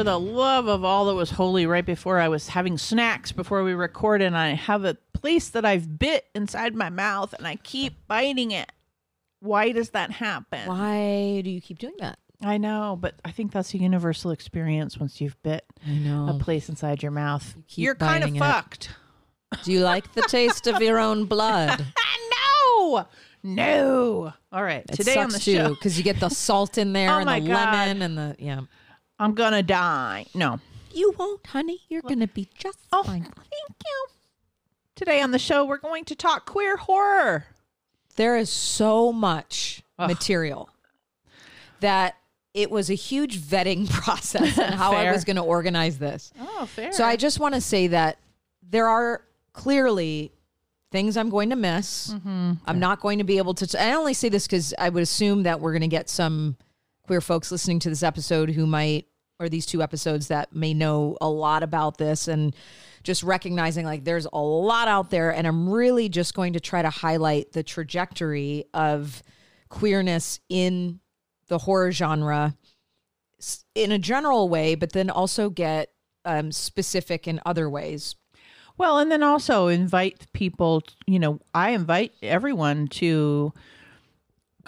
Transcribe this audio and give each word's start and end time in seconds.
for 0.00 0.04
the 0.04 0.18
love 0.18 0.66
of 0.66 0.82
all 0.82 1.04
that 1.04 1.14
was 1.14 1.32
holy 1.32 1.66
right 1.66 1.84
before 1.84 2.18
I 2.18 2.28
was 2.28 2.48
having 2.48 2.78
snacks 2.78 3.32
before 3.32 3.62
we 3.62 3.74
record, 3.74 4.22
and 4.22 4.34
I 4.34 4.54
have 4.54 4.86
a 4.86 4.94
place 5.12 5.50
that 5.50 5.66
I've 5.66 5.98
bit 5.98 6.24
inside 6.34 6.74
my 6.74 6.88
mouth 6.88 7.34
and 7.34 7.46
I 7.46 7.56
keep 7.56 8.06
biting 8.08 8.50
it. 8.50 8.72
Why 9.40 9.72
does 9.72 9.90
that 9.90 10.10
happen? 10.10 10.66
Why 10.66 11.42
do 11.44 11.50
you 11.50 11.60
keep 11.60 11.78
doing 11.78 11.96
that? 11.98 12.18
I 12.42 12.56
know, 12.56 12.96
but 12.98 13.16
I 13.26 13.30
think 13.30 13.52
that's 13.52 13.74
a 13.74 13.78
universal 13.78 14.30
experience 14.30 14.96
once 14.96 15.20
you've 15.20 15.40
bit 15.42 15.66
I 15.86 15.90
know. 15.90 16.28
a 16.34 16.38
place 16.42 16.70
inside 16.70 17.02
your 17.02 17.12
mouth. 17.12 17.54
keep 17.68 17.84
You're 17.84 17.94
kind 17.94 18.24
of 18.24 18.34
fucked. 18.38 18.88
Do 19.64 19.70
you 19.72 19.80
like 19.80 20.14
the 20.14 20.22
taste 20.22 20.66
of 20.66 20.80
your 20.80 20.98
own 20.98 21.26
blood? 21.26 21.84
no. 22.80 23.06
No. 23.42 24.32
All 24.50 24.62
right. 24.62 24.84
It 24.88 24.94
Today 24.96 25.16
on 25.18 25.28
the 25.28 25.40
show, 25.40 25.70
because 25.74 25.98
you 25.98 26.04
get 26.04 26.20
the 26.20 26.30
salt 26.30 26.78
in 26.78 26.92
there 26.94 27.10
Oh 27.10 27.18
and 27.18 27.28
the 27.28 27.48
God. 27.48 27.74
lemon 27.88 28.00
and 28.02 28.16
the 28.16 28.36
yeah. 28.38 28.60
I'm 29.20 29.34
to 29.34 29.62
die. 29.62 30.26
No. 30.34 30.58
You 30.92 31.14
won't, 31.18 31.46
honey. 31.46 31.80
You're 31.88 32.02
gonna 32.02 32.26
be 32.26 32.48
just 32.54 32.78
Oh, 32.92 33.02
fine. 33.04 33.22
thank 33.22 33.36
you. 33.86 34.06
Today 34.96 35.20
on 35.22 35.30
the 35.30 35.38
show, 35.38 35.64
we're 35.64 35.78
going 35.78 36.04
to 36.06 36.14
talk 36.14 36.46
queer 36.46 36.76
horror. 36.76 37.46
There 38.16 38.36
is 38.36 38.50
so 38.50 39.12
much 39.12 39.82
Ugh. 39.98 40.08
material 40.10 40.68
that 41.80 42.16
it 42.52 42.70
was 42.70 42.90
a 42.90 42.94
huge 42.94 43.38
vetting 43.38 43.88
process 44.02 44.58
and 44.58 44.74
how 44.74 44.92
I 44.92 45.12
was 45.12 45.24
going 45.24 45.36
to 45.36 45.42
organize 45.42 45.98
this. 45.98 46.32
Oh, 46.40 46.66
fair. 46.66 46.92
So 46.92 47.04
I 47.04 47.16
just 47.16 47.38
want 47.38 47.54
to 47.54 47.60
say 47.60 47.86
that 47.88 48.18
there 48.62 48.88
are 48.88 49.22
clearly 49.52 50.32
things 50.90 51.16
I'm 51.16 51.30
going 51.30 51.50
to 51.50 51.56
miss. 51.56 52.12
Mm-hmm. 52.12 52.52
I'm 52.66 52.78
not 52.80 53.00
going 53.00 53.18
to 53.18 53.24
be 53.24 53.38
able 53.38 53.54
to. 53.54 53.82
I 53.82 53.92
only 53.94 54.14
say 54.14 54.28
this 54.28 54.46
because 54.46 54.74
I 54.78 54.88
would 54.88 55.02
assume 55.02 55.44
that 55.44 55.60
we're 55.60 55.72
going 55.72 55.80
to 55.82 55.88
get 55.88 56.10
some 56.10 56.56
queer 57.06 57.20
folks 57.20 57.50
listening 57.52 57.78
to 57.80 57.88
this 57.88 58.02
episode 58.02 58.50
who 58.50 58.66
might, 58.66 59.06
or 59.40 59.48
these 59.48 59.66
two 59.66 59.82
episodes 59.82 60.28
that 60.28 60.54
may 60.54 60.74
know 60.74 61.16
a 61.20 61.28
lot 61.28 61.62
about 61.62 61.98
this 61.98 62.28
and 62.28 62.54
just 63.02 63.22
recognizing 63.22 63.86
like 63.86 64.04
there's 64.04 64.26
a 64.32 64.38
lot 64.38 64.86
out 64.86 65.10
there. 65.10 65.30
And 65.34 65.46
I'm 65.46 65.70
really 65.70 66.08
just 66.08 66.34
going 66.34 66.52
to 66.52 66.60
try 66.60 66.82
to 66.82 66.90
highlight 66.90 67.52
the 67.52 67.62
trajectory 67.62 68.66
of 68.74 69.22
queerness 69.70 70.38
in 70.48 71.00
the 71.48 71.58
horror 71.58 71.90
genre 71.90 72.54
in 73.74 73.90
a 73.90 73.98
general 73.98 74.48
way, 74.48 74.74
but 74.74 74.92
then 74.92 75.08
also 75.08 75.48
get 75.48 75.90
um, 76.24 76.52
specific 76.52 77.26
in 77.26 77.40
other 77.46 77.70
ways. 77.70 78.14
Well, 78.76 78.98
and 78.98 79.10
then 79.10 79.22
also 79.22 79.68
invite 79.68 80.26
people, 80.32 80.82
you 81.06 81.18
know, 81.18 81.40
I 81.54 81.70
invite 81.70 82.12
everyone 82.22 82.88
to 82.88 83.52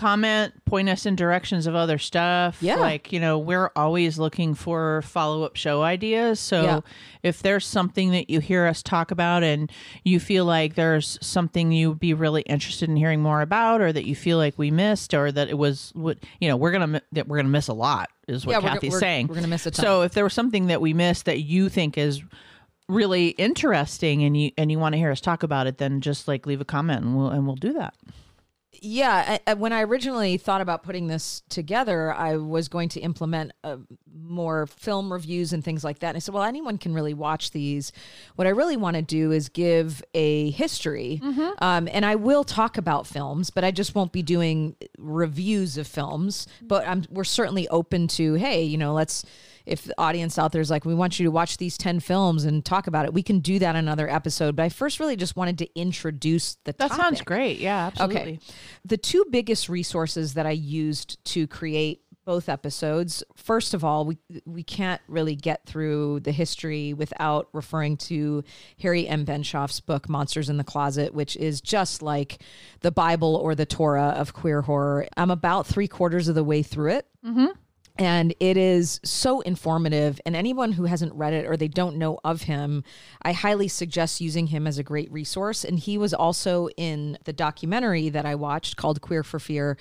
comment, 0.02 0.52
point 0.64 0.88
us 0.88 1.06
in 1.06 1.14
directions 1.16 1.66
of 1.66 1.74
other 1.74 1.96
stuff. 1.98 2.58
Yeah. 2.60 2.76
Like, 2.76 3.12
you 3.12 3.20
know, 3.20 3.38
we're 3.38 3.70
always 3.76 4.18
looking 4.18 4.54
for 4.54 5.02
follow 5.02 5.44
up 5.44 5.56
show 5.56 5.82
ideas. 5.82 6.40
So 6.40 6.62
Yeah. 6.62 6.80
if 7.22 7.40
there's 7.42 7.64
something 7.66 8.10
that 8.10 8.28
you 8.28 8.40
hear 8.40 8.66
us 8.66 8.82
talk 8.82 9.10
about 9.10 9.42
and 9.42 9.70
you 10.04 10.18
feel 10.18 10.44
like 10.44 10.74
there's 10.74 11.18
something 11.22 11.70
you'd 11.72 12.00
be 12.00 12.14
really 12.14 12.42
interested 12.42 12.88
in 12.88 12.96
hearing 12.96 13.20
more 13.22 13.42
about 13.42 13.80
or 13.80 13.92
that 13.92 14.04
you 14.06 14.14
feel 14.16 14.38
like 14.38 14.58
we 14.58 14.70
missed 14.70 15.14
or 15.14 15.30
that 15.30 15.48
it 15.48 15.56
was 15.58 15.92
what 15.94 16.18
you 16.40 16.48
know, 16.48 16.56
we're 16.56 16.72
going 16.72 16.92
to 16.94 17.02
that 17.12 17.28
we're 17.28 17.36
going 17.36 17.46
to 17.46 17.52
miss 17.52 17.68
a 17.68 17.72
lot 17.74 18.10
is 18.28 18.44
what 18.44 18.52
Yeah, 18.52 18.58
we're 18.58 18.68
Cathy's 18.70 18.92
we're- 18.92 19.00
saying. 19.00 19.26
we're 19.28 19.34
gonna 19.36 19.46
miss 19.48 19.66
a 19.66 19.70
ton. 19.70 19.84
So 19.84 20.02
if 20.02 20.12
there 20.14 20.24
was 20.24 20.32
something 20.32 20.66
that 20.66 20.80
we 20.80 20.92
missed 20.94 21.24
that 21.26 21.42
you 21.42 21.68
think 21.68 21.98
is 21.98 22.22
really 22.88 23.28
interesting 23.30 24.22
and 24.24 24.36
you 24.36 24.50
and 24.58 24.70
you 24.70 24.78
want 24.78 24.92
to 24.94 24.98
hear 24.98 25.10
us 25.10 25.20
talk 25.20 25.42
about 25.42 25.66
it 25.66 25.78
then 25.78 26.00
just 26.00 26.28
like 26.28 26.46
leave 26.46 26.60
a 26.60 26.64
comment 26.64 27.02
and 27.04 27.16
we'll 27.16 27.28
and 27.30 27.46
we'll 27.46 27.56
do 27.56 27.72
that 27.72 27.94
Yeah, 28.84 29.38
I, 29.46 29.50
I- 29.52 29.54
when 29.54 29.72
I 29.72 29.82
originally 29.82 30.36
thought 30.38 30.60
about 30.60 30.82
putting 30.82 31.06
this 31.06 31.42
together, 31.48 32.12
I 32.12 32.36
was 32.36 32.66
going 32.68 32.88
to 32.90 33.00
implement 33.00 33.52
uh, 33.62 33.76
more 34.12 34.66
film 34.66 35.12
reviews 35.12 35.52
and 35.52 35.62
things 35.64 35.84
like 35.84 36.00
that. 36.00 36.08
And 36.08 36.16
I 36.16 36.18
said, 36.18 36.34
well, 36.34 36.42
anyone 36.42 36.78
can 36.78 36.92
really 36.92 37.14
watch 37.14 37.52
these. 37.52 37.92
What 38.34 38.46
I 38.46 38.50
really 38.50 38.76
want 38.76 38.96
to 38.96 39.02
do 39.02 39.30
is 39.30 39.48
give 39.48 40.02
a 40.14 40.50
history, 40.50 41.20
um, 41.58 41.88
and 41.92 42.04
I 42.04 42.16
will 42.16 42.42
talk 42.44 42.76
about 42.76 43.06
films, 43.06 43.50
but 43.50 43.62
I 43.62 43.70
just 43.70 43.94
won't 43.94 44.10
be 44.12 44.22
doing 44.22 44.74
reviews 44.98 45.76
of 45.78 45.86
films. 45.86 46.48
But 46.60 46.86
I'm, 46.86 47.04
we're 47.08 47.22
certainly 47.24 47.68
open 47.68 48.08
to, 48.08 48.34
hey, 48.34 48.64
you 48.64 48.78
know, 48.78 48.92
let's. 48.94 49.24
If 49.66 49.84
the 49.84 49.94
audience 49.98 50.38
out 50.38 50.52
there 50.52 50.60
is 50.60 50.70
like, 50.70 50.84
we 50.84 50.94
want 50.94 51.18
you 51.18 51.24
to 51.24 51.30
watch 51.30 51.56
these 51.56 51.78
10 51.78 52.00
films 52.00 52.44
and 52.44 52.64
talk 52.64 52.86
about 52.86 53.04
it, 53.04 53.14
we 53.14 53.22
can 53.22 53.40
do 53.40 53.58
that 53.58 53.70
in 53.70 53.76
another 53.76 54.08
episode. 54.08 54.56
But 54.56 54.64
I 54.64 54.68
first 54.68 55.00
really 55.00 55.16
just 55.16 55.36
wanted 55.36 55.58
to 55.58 55.78
introduce 55.78 56.56
the 56.64 56.72
that 56.78 56.92
sounds 56.92 57.20
great 57.20 57.58
yeah 57.58 57.86
absolutely 57.86 58.20
Okay. 58.20 58.38
The 58.84 58.96
two 58.96 59.24
biggest 59.30 59.68
resources 59.68 60.34
that 60.34 60.46
I 60.46 60.50
used 60.50 61.22
to 61.26 61.46
create 61.46 62.02
both 62.24 62.48
episodes. 62.48 63.24
First 63.36 63.74
of 63.74 63.84
all, 63.84 64.04
we 64.04 64.18
we 64.46 64.62
can't 64.62 65.00
really 65.08 65.34
get 65.34 65.66
through 65.66 66.20
the 66.20 66.32
history 66.32 66.94
without 66.94 67.48
referring 67.52 67.96
to 67.98 68.44
Harry 68.80 69.08
M. 69.08 69.24
Benshoff's 69.24 69.80
book 69.80 70.08
Monsters 70.08 70.48
in 70.48 70.56
the 70.56 70.64
Closet, 70.64 71.14
which 71.14 71.36
is 71.36 71.60
just 71.60 72.02
like 72.02 72.40
the 72.80 72.92
Bible 72.92 73.36
or 73.36 73.54
the 73.54 73.66
Torah 73.66 74.14
of 74.16 74.32
queer 74.32 74.62
horror. 74.62 75.06
I'm 75.16 75.30
about 75.30 75.66
three 75.66 75.88
quarters 75.88 76.28
of 76.28 76.34
the 76.34 76.44
way 76.44 76.62
through 76.62 76.92
it. 76.92 77.06
Mm-hmm. 77.24 77.46
And 77.98 78.34
it 78.40 78.56
is 78.56 79.00
so 79.04 79.42
informative. 79.42 80.20
And 80.24 80.34
anyone 80.34 80.72
who 80.72 80.84
hasn't 80.84 81.12
read 81.14 81.34
it 81.34 81.46
or 81.46 81.56
they 81.56 81.68
don't 81.68 81.96
know 81.96 82.18
of 82.24 82.42
him, 82.42 82.84
I 83.20 83.32
highly 83.32 83.68
suggest 83.68 84.20
using 84.20 84.46
him 84.46 84.66
as 84.66 84.78
a 84.78 84.82
great 84.82 85.12
resource. 85.12 85.62
And 85.62 85.78
he 85.78 85.98
was 85.98 86.14
also 86.14 86.68
in 86.76 87.18
the 87.24 87.32
documentary 87.34 88.08
that 88.08 88.24
I 88.24 88.34
watched 88.34 88.76
called 88.76 89.02
Queer 89.02 89.22
for 89.22 89.38
Fear, 89.38 89.76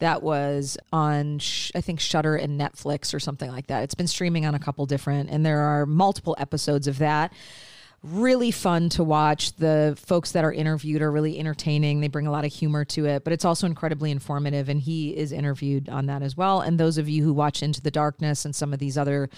that 0.00 0.22
was 0.22 0.76
on, 0.92 1.40
I 1.74 1.80
think, 1.80 2.00
Shudder 2.00 2.34
and 2.34 2.60
Netflix 2.60 3.14
or 3.14 3.20
something 3.20 3.50
like 3.50 3.68
that. 3.68 3.84
It's 3.84 3.94
been 3.94 4.08
streaming 4.08 4.44
on 4.44 4.54
a 4.54 4.58
couple 4.58 4.84
different, 4.86 5.30
and 5.30 5.46
there 5.46 5.60
are 5.60 5.86
multiple 5.86 6.34
episodes 6.38 6.88
of 6.88 6.98
that 6.98 7.32
really 8.02 8.50
fun 8.50 8.88
to 8.90 9.04
watch. 9.04 9.54
The 9.56 9.96
folks 9.96 10.32
that 10.32 10.44
are 10.44 10.52
interviewed 10.52 11.02
are 11.02 11.10
really 11.10 11.38
entertaining. 11.38 12.00
They 12.00 12.08
bring 12.08 12.26
a 12.26 12.32
lot 12.32 12.44
of 12.44 12.52
humor 12.52 12.84
to 12.86 13.06
it, 13.06 13.24
but 13.24 13.32
it's 13.32 13.44
also 13.44 13.66
incredibly 13.66 14.10
informative. 14.10 14.68
And 14.68 14.80
he 14.80 15.16
is 15.16 15.30
interviewed 15.30 15.88
on 15.88 16.06
that 16.06 16.22
as 16.22 16.36
well. 16.36 16.60
And 16.60 16.78
those 16.78 16.98
of 16.98 17.08
you 17.08 17.22
who 17.22 17.32
watch 17.32 17.62
Into 17.62 17.80
the 17.80 17.90
Darkness 17.90 18.44
and 18.44 18.54
some 18.54 18.72
of 18.72 18.80
these 18.80 18.98
other 18.98 19.30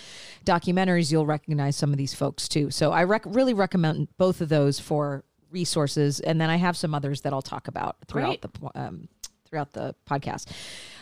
documentaries, 0.47 1.13
you'll 1.13 1.27
recognize 1.27 1.77
some 1.77 1.91
of 1.91 1.99
these 1.99 2.15
folks 2.15 2.49
too. 2.49 2.71
So 2.71 2.93
I 2.93 3.05
rec- 3.05 3.27
really 3.27 3.55
recommend 3.55 4.09
both 4.17 4.41
of 4.41 4.49
those 4.49 4.81
for 4.81 5.25
resources. 5.51 6.21
And 6.21 6.41
then 6.41 6.49
I 6.49 6.57
have 6.57 6.77
some 6.77 6.95
others 6.95 7.21
that 7.23 7.33
I'll 7.33 7.43
talk 7.43 7.69
about 7.69 7.97
throughout 8.09 8.41
Great. 8.41 8.73
the 8.75 8.81
um, 8.81 9.09
throughout 9.45 9.73
the 9.73 9.95
podcast. 10.09 10.51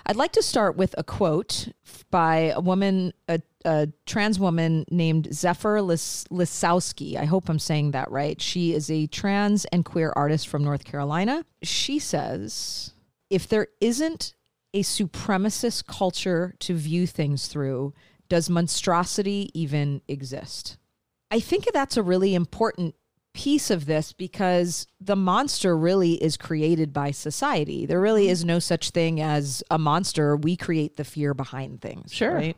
I'd 0.05 0.17
like 0.17 0.33
to 0.33 0.43
start 0.43 0.77
with 0.77 0.95
a 0.99 1.05
quote 1.05 1.69
by 2.11 2.53
a 2.55 2.61
woman, 2.61 3.13
a, 3.29 3.41
a 3.65 3.89
trans 4.07 4.39
woman 4.39 4.85
named 4.91 5.33
Zephyr 5.33 5.81
Lis- 5.81 6.25
Lisowski. 6.31 7.17
I 7.17 7.25
hope 7.25 7.49
I'm 7.49 7.59
saying 7.59 7.93
that 7.93 8.11
right. 8.11 8.41
She 8.41 8.75
is 8.75 8.91
a 8.91 9.07
trans 9.07 9.65
and 9.67 9.85
queer 9.85 10.12
artist 10.17 10.49
from 10.49 10.65
North 10.65 10.85
Carolina. 10.85 11.45
She 11.62 11.99
says, 11.99 12.93
if 13.31 13.47
there 13.49 13.69
isn't 13.81 14.35
a 14.75 14.83
supremacist 14.83 15.87
culture 15.87 16.55
to 16.61 16.75
view 16.75 17.07
things 17.07 17.47
through, 17.47 17.95
does 18.29 18.51
monstrosity 18.51 19.51
even 19.55 20.03
exist? 20.09 20.79
I 21.31 21.41
think 21.41 21.71
that's 21.73 21.97
a 21.97 22.03
really 22.03 22.35
important 22.35 22.95
piece 23.34 23.70
of 23.70 23.87
this 23.87 24.12
because 24.12 24.87
the 25.00 25.16
monster 25.16 25.76
really 25.76 26.22
is 26.22 26.37
created 26.37 26.93
by 26.93 27.10
society. 27.10 27.87
There 27.87 28.00
really 28.00 28.28
is 28.28 28.44
no 28.44 28.59
such 28.59 28.91
thing 28.91 29.20
as 29.20 29.62
a 29.70 29.78
monster. 29.78 30.37
We 30.37 30.56
create 30.56 30.97
the 30.97 31.04
fear 31.04 31.34
behind 31.34 31.81
things. 31.81 32.12
Sure. 32.12 32.34
Right. 32.34 32.56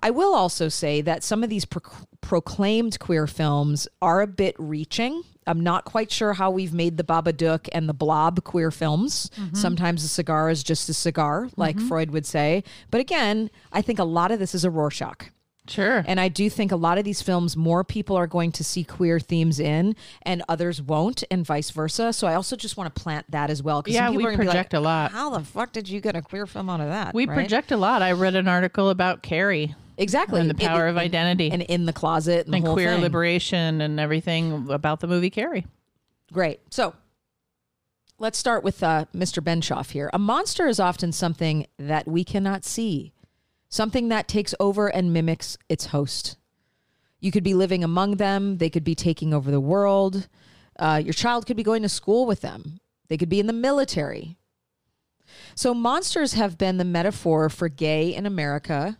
I 0.00 0.10
will 0.10 0.34
also 0.34 0.68
say 0.68 1.00
that 1.02 1.24
some 1.24 1.42
of 1.42 1.50
these 1.50 1.64
pro- 1.64 1.80
proclaimed 2.20 2.98
queer 2.98 3.26
films 3.26 3.88
are 4.02 4.20
a 4.20 4.26
bit 4.26 4.54
reaching. 4.58 5.22
I'm 5.46 5.60
not 5.60 5.84
quite 5.84 6.10
sure 6.10 6.32
how 6.32 6.50
we've 6.50 6.74
made 6.74 6.96
the 6.96 7.04
Babadook 7.04 7.68
and 7.72 7.88
the 7.88 7.94
Blob 7.94 8.42
queer 8.42 8.70
films. 8.70 9.30
Mm-hmm. 9.36 9.54
Sometimes 9.54 10.02
a 10.02 10.08
cigar 10.08 10.50
is 10.50 10.62
just 10.62 10.88
a 10.88 10.94
cigar, 10.94 11.48
like 11.56 11.76
mm-hmm. 11.76 11.88
Freud 11.88 12.10
would 12.10 12.26
say. 12.26 12.64
But 12.90 13.00
again, 13.00 13.50
I 13.72 13.80
think 13.80 13.98
a 13.98 14.04
lot 14.04 14.32
of 14.32 14.38
this 14.38 14.54
is 14.54 14.64
a 14.64 14.70
Rorschach. 14.70 15.30
Sure 15.68 16.04
And 16.06 16.20
I 16.20 16.28
do 16.28 16.48
think 16.50 16.72
a 16.72 16.76
lot 16.76 16.98
of 16.98 17.04
these 17.04 17.22
films, 17.22 17.56
more 17.56 17.84
people 17.84 18.16
are 18.16 18.26
going 18.26 18.52
to 18.52 18.64
see 18.64 18.84
queer 18.84 19.20
themes 19.20 19.60
in, 19.60 19.96
and 20.22 20.42
others 20.48 20.80
won't, 20.80 21.24
and 21.30 21.44
vice 21.44 21.70
versa. 21.70 22.12
So 22.12 22.26
I 22.26 22.34
also 22.34 22.56
just 22.56 22.76
want 22.76 22.94
to 22.94 23.00
plant 23.00 23.30
that 23.30 23.50
as 23.50 23.62
well. 23.62 23.82
Yeah, 23.86 24.10
we 24.10 24.24
project 24.34 24.74
a 24.74 24.80
lot. 24.80 25.12
How 25.12 25.30
the 25.30 25.44
fuck 25.44 25.72
did 25.72 25.88
you 25.88 26.00
get 26.00 26.16
a 26.16 26.22
queer 26.22 26.46
film 26.46 26.70
out 26.70 26.80
of 26.80 26.88
that? 26.88 27.14
we 27.14 27.26
right? 27.26 27.34
project 27.34 27.72
a 27.72 27.76
lot 27.76 28.02
i 28.02 28.12
read 28.12 28.34
an 28.34 28.48
article 28.48 28.90
about 28.90 29.22
carrie 29.22 29.74
exactly 29.96 30.40
and 30.40 30.50
the 30.50 30.54
power 30.54 30.86
of 30.86 30.96
identity 30.96 31.50
and 31.50 31.62
in 31.62 31.86
the 31.86 31.92
closet 31.92 32.46
and, 32.46 32.54
and 32.54 32.64
the 32.64 32.66
whole 32.66 32.76
queer 32.76 32.92
thing. 32.92 33.02
liberation 33.02 33.80
and 33.80 34.00
everything 34.00 34.68
about 34.70 35.00
the 35.00 35.06
movie 35.06 35.30
carrie 35.30 35.64
Great. 36.32 36.60
So 36.70 36.94
let's 38.18 38.38
start 38.38 38.64
with 38.64 38.82
uh, 38.82 39.06
Mr. 39.14 39.42
Benshoff 39.42 39.90
here. 39.90 40.10
A 40.12 40.18
monster 40.18 40.66
is 40.66 40.80
often 40.80 41.12
something 41.12 41.66
that 41.78 42.08
we 42.08 42.24
cannot 42.24 42.64
see, 42.64 43.12
something 43.68 44.08
that 44.08 44.28
takes 44.28 44.54
over 44.60 44.88
and 44.88 45.12
mimics 45.12 45.58
its 45.68 45.86
host. 45.86 46.36
You 47.20 47.32
could 47.32 47.44
be 47.44 47.54
living 47.54 47.82
among 47.82 48.16
them, 48.16 48.58
they 48.58 48.70
could 48.70 48.84
be 48.84 48.94
taking 48.94 49.34
over 49.34 49.50
the 49.50 49.60
world. 49.60 50.28
Uh, 50.78 51.00
your 51.02 51.14
child 51.14 51.46
could 51.46 51.56
be 51.56 51.62
going 51.62 51.82
to 51.82 51.88
school 51.88 52.26
with 52.26 52.40
them, 52.40 52.80
they 53.08 53.16
could 53.16 53.28
be 53.28 53.40
in 53.40 53.46
the 53.46 53.52
military. 53.52 54.36
So, 55.54 55.74
monsters 55.74 56.34
have 56.34 56.56
been 56.58 56.76
the 56.76 56.84
metaphor 56.84 57.48
for 57.48 57.68
gay 57.68 58.14
in 58.14 58.26
America 58.26 58.98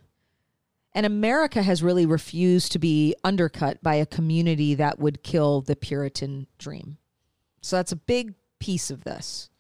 And 0.97 1.05
America 1.05 1.63
has 1.63 1.83
really 1.83 2.07
refused 2.07 2.73
to 2.73 2.79
be 2.79 3.15
undercut 3.23 3.83
by 3.83 3.97
a 3.97 4.07
community 4.07 4.75
that 4.77 4.99
would 4.99 5.23
kill 5.23 5.61
the 5.61 5.77
Puritan 5.77 6.47
dream. 6.57 6.97
So 7.61 7.77
that's 7.77 7.93
a 7.93 7.97
big 7.97 8.33
piece 8.61 8.91
of 8.91 9.05
this. 9.05 9.51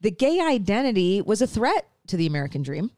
The 0.00 0.12
gay 0.12 0.38
identity 0.40 1.20
was 1.20 1.42
a 1.42 1.48
threat 1.48 1.88
to 2.06 2.16
the 2.16 2.26
American 2.28 2.62
dream. 2.62 2.92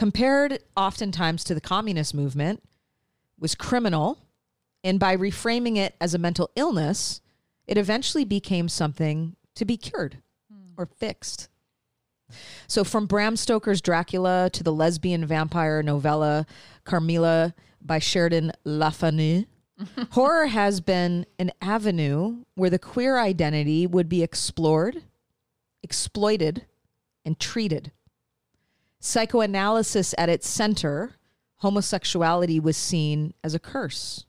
Compared 0.00 0.60
oftentimes 0.78 1.44
to 1.44 1.54
the 1.54 1.60
communist 1.60 2.14
movement, 2.14 2.62
was 3.38 3.54
criminal, 3.54 4.16
and 4.82 4.98
by 4.98 5.14
reframing 5.14 5.76
it 5.76 5.94
as 6.00 6.14
a 6.14 6.18
mental 6.18 6.50
illness, 6.56 7.20
it 7.66 7.76
eventually 7.76 8.24
became 8.24 8.66
something 8.66 9.36
to 9.54 9.66
be 9.66 9.76
cured 9.76 10.16
hmm. 10.50 10.70
or 10.78 10.86
fixed. 10.86 11.50
So, 12.66 12.82
from 12.82 13.04
Bram 13.04 13.36
Stoker's 13.36 13.82
Dracula 13.82 14.48
to 14.54 14.62
the 14.62 14.72
lesbian 14.72 15.26
vampire 15.26 15.82
novella 15.82 16.46
Carmilla 16.84 17.54
by 17.82 17.98
Sheridan 17.98 18.52
Le 18.64 18.90
Fanu, 18.90 19.44
horror 20.12 20.46
has 20.46 20.80
been 20.80 21.26
an 21.38 21.52
avenue 21.60 22.44
where 22.54 22.70
the 22.70 22.78
queer 22.78 23.18
identity 23.18 23.86
would 23.86 24.08
be 24.08 24.22
explored, 24.22 25.02
exploited, 25.82 26.64
and 27.22 27.38
treated. 27.38 27.92
Psychoanalysis 29.00 30.14
at 30.18 30.28
its 30.28 30.48
center, 30.48 31.14
homosexuality 31.56 32.60
was 32.60 32.76
seen 32.76 33.34
as 33.42 33.54
a 33.54 33.58
curse. 33.58 34.26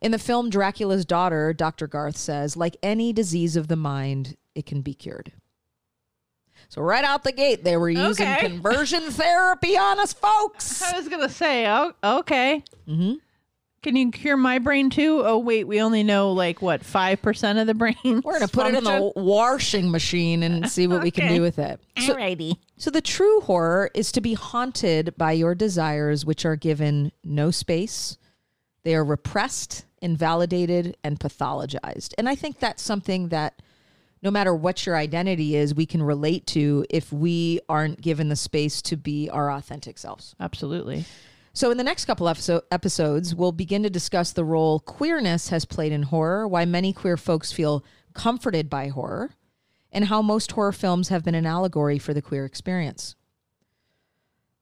In 0.00 0.10
the 0.10 0.18
film 0.18 0.50
Dracula's 0.50 1.04
Daughter, 1.04 1.52
Dr. 1.52 1.86
Garth 1.86 2.16
says, 2.16 2.56
like 2.56 2.76
any 2.82 3.12
disease 3.12 3.56
of 3.56 3.68
the 3.68 3.76
mind, 3.76 4.36
it 4.54 4.66
can 4.66 4.80
be 4.80 4.94
cured. 4.94 5.32
So 6.68 6.82
right 6.82 7.04
out 7.04 7.24
the 7.24 7.32
gate, 7.32 7.62
they 7.62 7.76
were 7.76 7.90
using 7.90 8.26
Okay. 8.26 8.40
conversion 8.48 9.02
therapy 9.10 9.76
on 9.76 10.00
us 10.00 10.12
folks. 10.12 10.82
I 10.92 10.96
was 10.98 11.08
gonna 11.08 11.28
say, 11.28 11.66
oh, 11.68 11.92
okay. 12.02 12.62
Mm-hmm. 12.88 13.14
Can 13.84 13.96
you 13.96 14.10
cure 14.10 14.38
my 14.38 14.60
brain 14.60 14.88
too? 14.88 15.20
Oh 15.22 15.36
wait, 15.36 15.64
we 15.64 15.82
only 15.82 16.02
know 16.02 16.32
like 16.32 16.62
what 16.62 16.82
five 16.82 17.20
percent 17.20 17.58
of 17.58 17.66
the 17.66 17.74
brain. 17.74 17.94
We're 18.02 18.32
gonna 18.32 18.48
put 18.48 18.68
it 18.68 18.76
in 18.76 18.84
the 18.84 19.12
washing 19.14 19.90
machine 19.90 20.42
and 20.42 20.70
see 20.70 20.86
what 20.86 21.02
we 21.02 21.10
can 21.10 21.28
do 21.28 21.42
with 21.42 21.58
it. 21.58 21.78
So, 21.98 22.14
Alrighty. 22.14 22.56
so 22.78 22.90
the 22.90 23.02
true 23.02 23.40
horror 23.42 23.90
is 23.92 24.10
to 24.12 24.22
be 24.22 24.32
haunted 24.32 25.14
by 25.18 25.32
your 25.32 25.54
desires, 25.54 26.24
which 26.24 26.46
are 26.46 26.56
given 26.56 27.12
no 27.22 27.50
space. 27.50 28.16
They 28.84 28.94
are 28.94 29.04
repressed, 29.04 29.84
invalidated, 30.00 30.96
and 31.04 31.20
pathologized. 31.20 32.14
And 32.16 32.26
I 32.26 32.36
think 32.36 32.60
that's 32.60 32.82
something 32.82 33.28
that 33.28 33.60
no 34.22 34.30
matter 34.30 34.54
what 34.54 34.86
your 34.86 34.96
identity 34.96 35.56
is, 35.56 35.74
we 35.74 35.84
can 35.84 36.02
relate 36.02 36.46
to 36.48 36.86
if 36.88 37.12
we 37.12 37.60
aren't 37.68 38.00
given 38.00 38.30
the 38.30 38.36
space 38.36 38.80
to 38.80 38.96
be 38.96 39.28
our 39.28 39.52
authentic 39.52 39.98
selves. 39.98 40.34
Absolutely. 40.40 41.04
So, 41.56 41.70
in 41.70 41.78
the 41.78 41.84
next 41.84 42.06
couple 42.06 42.26
episo- 42.26 42.62
episodes, 42.72 43.32
we'll 43.32 43.52
begin 43.52 43.84
to 43.84 43.90
discuss 43.90 44.32
the 44.32 44.44
role 44.44 44.80
queerness 44.80 45.50
has 45.50 45.64
played 45.64 45.92
in 45.92 46.02
horror, 46.02 46.48
why 46.48 46.64
many 46.64 46.92
queer 46.92 47.16
folks 47.16 47.52
feel 47.52 47.84
comforted 48.12 48.68
by 48.68 48.88
horror, 48.88 49.36
and 49.92 50.06
how 50.06 50.20
most 50.20 50.50
horror 50.50 50.72
films 50.72 51.10
have 51.10 51.22
been 51.22 51.36
an 51.36 51.46
allegory 51.46 51.96
for 51.96 52.12
the 52.12 52.20
queer 52.20 52.44
experience. 52.44 53.14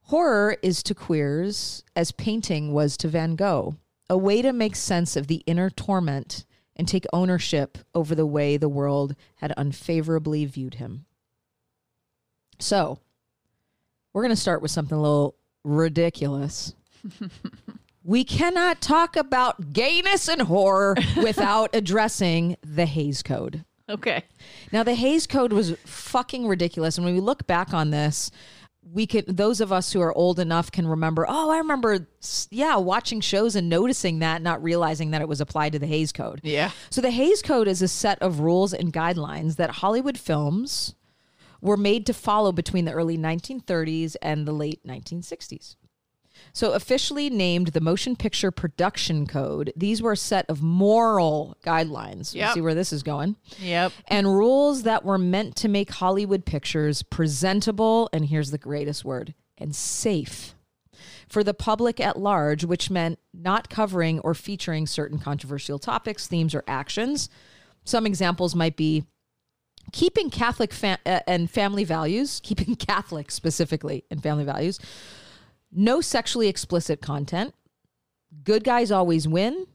Horror 0.03 0.59
is 0.63 0.83
to 0.83 0.95
queers 0.95 1.83
as 1.97 2.13
painting 2.13 2.75
was 2.75 2.99
to 2.99 3.09
Van 3.09 3.37
Gogh, 3.37 3.77
a 4.11 4.19
way 4.19 4.43
to 4.43 4.53
make 4.53 4.77
sense 4.77 5.17
of 5.17 5.29
the 5.29 5.43
inner 5.47 5.71
torment 5.71 6.45
and 6.77 6.87
take 6.87 7.07
ownership 7.11 7.79
over 7.95 8.15
the 8.15 8.27
way 8.27 8.59
the 8.59 8.69
world 8.69 9.17
had 9.37 9.55
unfavorably 9.57 10.45
viewed 10.45 10.75
him. 10.75 11.07
So, 12.59 12.99
we're 14.13 14.23
going 14.23 14.35
to 14.35 14.37
start 14.37 14.61
with 14.61 14.71
something 14.71 14.99
a 14.99 15.01
little 15.01 15.37
ridiculous. 15.65 16.75
we 18.05 18.25
cannot 18.25 18.81
talk 18.81 19.17
about 19.17 19.73
gayness 19.73 20.29
and 20.29 20.43
horror 20.43 20.97
without 21.17 21.71
addressing 21.75 22.57
the 22.63 22.87
Hays 22.87 23.23
Code. 23.23 23.65
Okay. 23.89 24.25
Now, 24.71 24.83
the 24.83 24.95
Hays 24.95 25.27
Code 25.27 25.53
was 25.53 25.77
fucking 25.85 26.47
ridiculous. 26.47 26.97
And 26.97 27.05
when 27.05 27.15
we 27.15 27.21
look 27.21 27.47
back 27.47 27.75
on 27.75 27.91
this, 27.91 28.31
we 28.91 29.07
could, 29.07 29.27
those 29.27 29.61
of 29.61 29.73
us 29.73 29.93
who 29.93 30.01
are 30.01 30.13
old 30.13 30.39
enough 30.39 30.73
can 30.73 30.87
remember, 30.87 31.27
oh, 31.29 31.51
I 31.51 31.59
remember, 31.59 32.07
yeah, 32.51 32.77
watching 32.77 33.21
shows 33.21 33.55
and 33.55 33.69
noticing 33.69 34.19
that, 34.21 34.43
not 34.43 34.63
realizing 34.63 35.13
that 35.13 35.23
it 35.23 35.29
was 35.29 35.41
applied 35.41 35.73
to 35.73 35.79
the 35.79 35.87
Hays 35.87 36.13
Code. 36.13 36.41
Yeah. 36.43 36.71
So 36.91 37.01
the 37.01 37.11
Hays 37.11 37.43
Code 37.43 37.69
is 37.69 37.83
a 37.83 37.89
set 37.89 38.21
of 38.21 38.41
rules 38.41 38.73
and 38.73 38.93
guidelines 38.93 39.57
that 39.57 39.71
Hollywood 39.71 40.19
films 40.19 40.95
were 41.61 41.77
made 41.77 42.07
to 42.07 42.15
follow 42.15 42.51
between 42.51 42.85
the 42.85 42.93
early 42.93 43.17
1930s 43.17 44.17
and 44.21 44.47
the 44.47 44.53
late 44.53 44.85
1960s. 44.87 45.77
So 46.53 46.73
officially 46.73 47.31
named 47.31 47.69
the 47.69 47.81
Motion 47.81 48.17
Picture 48.17 48.51
Production 48.51 49.27
Code, 49.27 49.73
these 49.77 50.03
were 50.03 50.13
a 50.13 50.17
set 50.17 50.47
of 50.49 50.63
moral 50.63 51.57
guidelines. 51.65 52.35
Yep. 52.35 52.55
See 52.55 52.61
where 52.61 52.75
this 52.75 52.93
is 52.93 53.03
going. 53.03 53.37
Yep. 53.61 53.93
And 54.09 54.27
rules 54.27 54.83
that 54.83 55.05
were 55.05 55.19
meant 55.19 55.57
to 55.57 55.69
make 55.69 55.91
Hollywood 55.91 56.45
pictures 56.45 57.03
presentable, 57.03 58.09
and 58.13 58.27
here's 58.27 58.51
the 58.51 58.59
greatest 58.59 59.05
word, 59.05 59.35
and 59.57 59.75
safe 59.75 60.55
for 61.29 61.43
the 61.43 61.55
public 61.55 61.99
at 61.99 62.19
large, 62.19 62.65
which 62.65 62.91
meant 62.91 63.19
not 63.33 63.71
covering 63.71 64.21
or 64.21 64.35
featuring 64.35 64.87
certain 64.87 65.19
controversial 65.19 65.79
topics, 65.79 66.27
themes, 66.27 66.55
or 66.55 66.63
actions. 66.69 67.31
Some 67.85 68.07
examples 68.07 68.55
might 68.55 68.77
be 68.77 69.05
keeping 69.93 70.31
Catholic 70.31 70.73
uh, 70.85 70.97
and 71.27 71.51
family 71.51 71.85
values, 71.85 72.41
keeping 72.43 72.75
Catholic 72.77 73.31
specifically 73.31 74.05
and 74.11 74.23
family 74.23 74.45
values, 74.45 74.79
no 75.73 76.01
sexually 76.01 76.49
explicit 76.49 77.01
content, 77.01 77.55
good 78.45 78.63
guys 78.65 78.91
always 78.91 79.27
win, 79.27 79.67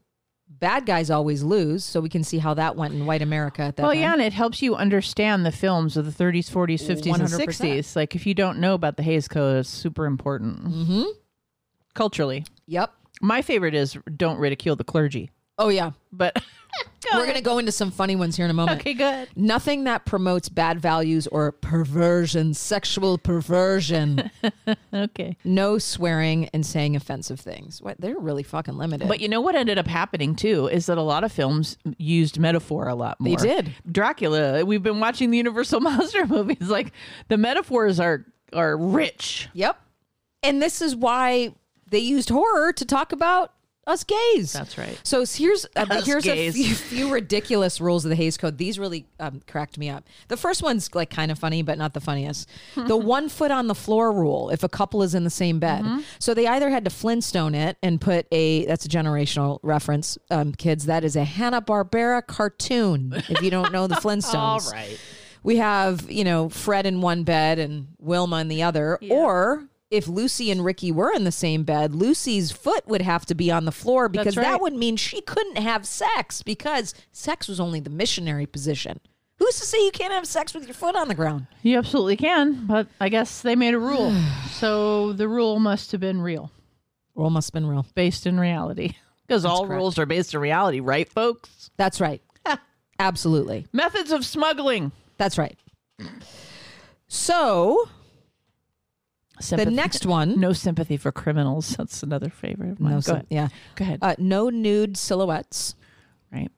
bad 0.47 0.85
guys 0.85 1.09
always 1.09 1.44
lose. 1.44 1.83
So 1.83 1.99
we 1.99 2.09
can 2.09 2.23
see 2.23 2.38
how 2.38 2.53
that 2.53 2.75
went 2.75 2.94
in 2.94 3.05
white 3.05 3.21
America 3.21 3.61
at 3.63 3.75
that 3.75 3.83
Well, 3.83 3.91
time. 3.91 3.99
yeah, 4.01 4.13
and 4.13 4.21
it 4.21 4.33
helps 4.33 4.61
you 4.61 4.75
understand 4.75 5.45
the 5.45 5.51
films 5.51 5.97
of 5.97 6.05
the 6.05 6.11
30s, 6.23 6.49
40s, 6.51 6.83
50s, 6.88 7.13
and 7.13 7.23
100%. 7.23 7.47
60s. 7.47 7.95
Like 7.95 8.15
if 8.15 8.25
you 8.25 8.33
don't 8.33 8.59
know 8.59 8.73
about 8.73 8.97
the 8.97 9.03
Hays 9.03 9.27
Code, 9.27 9.57
it's 9.57 9.69
super 9.69 10.05
important 10.05 10.63
Mm-hmm. 10.63 11.03
culturally. 11.94 12.45
Yep. 12.68 12.94
My 13.21 13.42
favorite 13.42 13.73
is 13.73 13.97
don't 14.16 14.37
ridicule 14.37 14.75
the 14.75 14.83
clergy. 14.83 15.31
Oh, 15.57 15.69
yeah. 15.69 15.92
But 16.11 16.42
We're 17.14 17.23
going 17.23 17.35
to 17.37 17.42
go 17.42 17.57
into 17.57 17.71
some 17.71 17.90
funny 17.90 18.16
ones 18.16 18.35
here 18.35 18.45
in 18.45 18.52
a 18.52 18.54
moment. 18.54 18.81
okay, 18.81 18.94
good. 18.94 19.30
Nothing 19.35 19.85
that 19.85 20.06
promotes 20.06 20.49
bad 20.49 20.80
values 20.80 21.26
or 21.28 21.52
perversion, 21.54 22.54
sexual 22.54 23.18
perversion. 23.18 24.30
Okay. 24.94 25.37
no 25.44 25.78
swearing 25.78 26.49
and 26.54 26.66
saying 26.66 26.95
offensive 26.95 27.40
things. 27.40 27.81
What 27.81 27.99
they're 27.99 28.18
really 28.18 28.42
fucking 28.44 28.78
limited. 28.78 29.07
But 29.07 29.19
you 29.19 29.28
know 29.28 29.42
what 29.42 29.56
ended 29.56 29.78
up 29.78 29.85
happening 29.87 30.35
too 30.35 30.68
is 30.68 30.87
that 30.87 30.97
a 30.97 31.02
lot 31.02 31.23
of 31.23 31.31
films 31.31 31.78
used 31.97 32.40
metaphor 32.40 32.87
a 32.87 32.95
lot 32.95 33.19
more. 33.19 33.37
They 33.37 33.47
did. 33.47 33.73
Dracula. 33.92 34.66
We've 34.66 34.81
been 34.81 34.99
watching 34.99 35.30
the 35.30 35.37
Universal 35.37 35.80
Monster 35.81 36.26
movies. 36.26 36.69
Like 36.69 36.94
the 37.28 37.37
metaphors 37.37 37.99
are 37.99 38.26
are 38.54 38.76
rich. 38.78 39.49
yep. 39.54 39.80
And 40.42 40.61
this 40.61 40.81
is 40.81 40.95
why 40.95 41.54
they 41.90 41.99
used 41.99 42.30
horror 42.30 42.73
to 42.73 42.85
talk 42.85 43.11
about 43.11 43.54
us 43.87 44.03
gays. 44.03 44.53
That's 44.53 44.77
right. 44.77 44.99
So 45.03 45.25
here's 45.25 45.65
uh, 45.75 46.01
here's 46.03 46.23
gays. 46.25 46.53
a 46.56 46.57
few, 46.63 46.75
few 46.75 47.11
ridiculous 47.13 47.81
rules 47.81 48.06
of 48.06 48.09
the 48.09 48.15
Hays 48.15 48.37
Code. 48.37 48.57
These 48.57 48.77
really 48.77 49.07
um, 49.19 49.41
cracked 49.47 49.77
me 49.77 49.89
up. 49.89 50.03
The 50.27 50.37
first 50.37 50.61
one's 50.61 50.94
like 50.94 51.09
kind 51.09 51.31
of 51.31 51.39
funny, 51.39 51.61
but 51.63 51.77
not 51.77 51.94
the 51.94 52.01
funniest. 52.01 52.49
the 52.75 52.97
one 53.17 53.29
foot 53.29 53.49
on 53.49 53.67
the 53.67 53.75
floor 53.75 54.11
rule. 54.11 54.49
If 54.49 54.63
a 54.63 54.69
couple 54.69 55.01
is 55.03 55.15
in 55.15 55.23
the 55.23 55.29
same 55.29 55.59
bed, 55.59 55.83
Mm-hmm. 55.83 56.01
so 56.19 56.33
they 56.33 56.45
either 56.47 56.69
had 56.69 56.83
to 56.85 56.91
Flintstone 56.91 57.56
it 57.56 57.77
and 57.81 57.99
put 58.01 58.27
a 58.31 58.65
that's 58.65 58.85
a 58.85 58.89
generational 58.89 59.59
reference, 59.63 60.17
um, 60.29 60.51
kids. 60.53 60.85
That 60.85 61.03
is 61.03 61.15
a 61.15 61.23
Hanna 61.23 61.61
Barbera 61.61 62.25
cartoon. 62.27 63.13
If 63.29 63.41
you 63.41 63.49
don't 63.49 63.71
know 63.71 63.87
the 63.87 63.95
Flintstones, 64.03 64.35
All 64.35 64.71
right. 64.71 64.99
we 65.44 65.57
have 65.57 66.09
you 66.11 66.23
know 66.25 66.49
Fred 66.49 66.85
in 66.85 66.99
one 67.01 67.23
bed 67.23 67.57
and 67.59 67.87
Wilma 67.99 68.37
in 68.41 68.47
the 68.49 68.63
other, 68.63 68.99
or 69.09 69.67
if 69.89 70.07
Lucy 70.07 70.51
and 70.51 70.65
Ricky 70.65 70.91
were 70.91 71.11
in 71.11 71.23
the 71.23 71.31
same 71.31 71.63
bed, 71.63 71.95
Lucy's 71.95 72.51
foot 72.51 72.87
would 72.87 73.01
have 73.01 73.25
to 73.27 73.35
be 73.35 73.49
on 73.49 73.65
the 73.65 73.71
floor 73.71 74.09
because 74.09 74.35
right. 74.35 74.44
that 74.44 74.61
would 74.61 74.73
mean 74.73 74.97
she 74.97 75.21
couldn't 75.21 75.57
have 75.57 75.85
sex 75.85 76.44
because 76.44 76.94
sex 77.11 77.47
was 77.47 77.59
only 77.59 77.79
the 77.79 77.89
missionary 77.89 78.45
position. 78.45 78.99
Who's 79.39 79.59
to 79.59 79.65
say 79.65 79.85
you 79.85 79.91
can't 79.91 80.13
have 80.13 80.25
sex 80.25 80.53
with 80.53 80.65
your 80.65 80.73
foot 80.73 80.95
on 80.95 81.07
the 81.07 81.15
ground? 81.15 81.47
You 81.61 81.77
absolutely 81.77 82.17
can, 82.17 82.65
but 82.65 82.87
I 82.99 83.09
guess 83.09 83.41
they 83.41 83.56
made 83.56 83.75
a 83.75 83.79
rule. 83.79 84.13
so 84.51 85.13
the 85.13 85.27
rule 85.27 85.59
must 85.59 85.91
have 85.91 86.01
been 86.01 86.21
real, 86.21 86.51
Rule 87.15 87.29
must 87.29 87.49
have 87.49 87.53
been 87.53 87.67
real. 87.67 87.85
based 87.95 88.25
in 88.25 88.39
reality. 88.39 88.95
Because 89.27 89.44
all 89.44 89.67
correct. 89.67 89.77
rules 89.77 89.99
are 89.99 90.06
based 90.06 90.33
in 90.33 90.39
reality, 90.39 90.79
right, 90.79 91.11
folks? 91.11 91.69
That's 91.75 91.99
right. 91.99 92.21
Absolutely. 92.99 93.67
Methods 93.73 94.13
of 94.13 94.25
smuggling. 94.25 94.94
That's 95.17 95.37
right. 95.37 95.57
So 97.09 97.89
Sympathy. 99.39 99.69
the 99.69 99.75
next 99.75 100.06
one, 100.06 100.39
No 100.39 100.51
sympathy 100.53 100.97
for 100.97 101.11
criminals. 101.11 101.75
That's 101.77 102.01
another 102.03 102.29
favorite 102.29 102.71
of 102.71 102.79
mine. 102.79 102.94
no, 102.94 103.01
Go 103.01 103.13
ahead. 103.13 103.27
yeah, 103.29 103.47
Go 103.75 103.83
ahead. 103.85 103.99
uh, 104.01 104.15
no 104.17 104.49
nude 104.49 104.97
silhouettes. 104.97 105.75
right. 106.31 106.49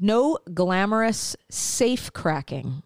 No 0.00 0.38
glamorous 0.52 1.36
safe 1.50 2.12
cracking. 2.12 2.82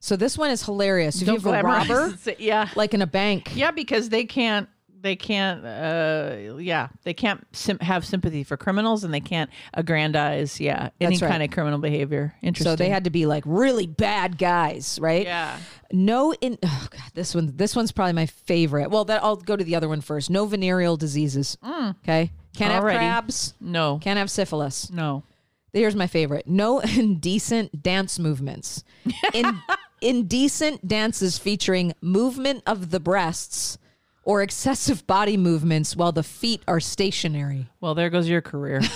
So 0.00 0.14
this 0.16 0.38
one 0.38 0.50
is 0.50 0.62
hilarious. 0.64 1.20
If 1.20 1.26
you 1.28 1.34
have 1.34 1.46
a 1.46 1.62
robber. 1.62 2.14
Yeah. 2.38 2.68
like 2.76 2.94
in 2.94 3.02
a 3.02 3.06
bank, 3.06 3.50
Yeah, 3.56 3.72
because 3.72 4.08
they 4.10 4.24
can't 4.24 4.68
they 5.00 5.14
can't 5.16 5.64
uh 5.64 6.58
yeah 6.58 6.88
they 7.04 7.14
can't 7.14 7.46
sim- 7.52 7.78
have 7.80 8.04
sympathy 8.04 8.42
for 8.42 8.56
criminals 8.56 9.04
and 9.04 9.14
they 9.14 9.20
can't 9.20 9.48
aggrandize 9.74 10.60
yeah 10.60 10.90
any 11.00 11.16
right. 11.18 11.30
kind 11.30 11.42
of 11.42 11.50
criminal 11.50 11.78
behavior 11.78 12.34
interesting 12.42 12.72
So 12.72 12.76
they 12.76 12.88
had 12.88 13.04
to 13.04 13.10
be 13.10 13.24
like 13.26 13.44
really 13.46 13.86
bad 13.86 14.38
guys, 14.38 14.98
right? 15.00 15.24
yeah 15.24 15.58
No, 15.92 16.32
in 16.40 16.58
oh 16.62 16.86
God, 16.90 17.00
this 17.14 17.34
one, 17.34 17.52
this 17.56 17.74
one's 17.76 17.92
probably 17.92 18.12
my 18.12 18.26
favorite. 18.26 18.90
Well, 18.90 19.04
that 19.06 19.22
I'll 19.22 19.36
go 19.36 19.56
to 19.56 19.64
the 19.64 19.74
other 19.76 19.88
one 19.88 20.00
first. 20.00 20.30
No 20.30 20.46
venereal 20.46 20.96
diseases. 20.96 21.56
Okay, 21.64 22.32
can't 22.56 22.72
have 22.72 22.82
Mm. 22.84 22.96
Crabs. 22.96 23.54
no 23.60 23.98
Can't 24.02 24.18
have 24.18 24.30
syphilis. 24.30 24.90
no 24.90 25.22
Here's 25.72 25.94
my 25.94 26.06
favorite. 26.06 26.46
No 26.48 26.80
indecent 26.98 27.82
dance 27.82 28.18
movements. 28.18 28.82
In, 29.34 29.60
indecent 30.00 30.86
dances 30.88 31.38
featuring 31.38 31.92
movement 32.00 32.62
of 32.66 32.90
the 32.90 32.98
breasts 33.00 33.78
or 34.28 34.42
excessive 34.42 35.06
body 35.06 35.38
movements 35.38 35.96
while 35.96 36.12
the 36.12 36.22
feet 36.22 36.62
are 36.68 36.80
stationary. 36.80 37.66
well 37.80 37.94
there 37.94 38.10
goes 38.10 38.28
your 38.28 38.42
career 38.42 38.80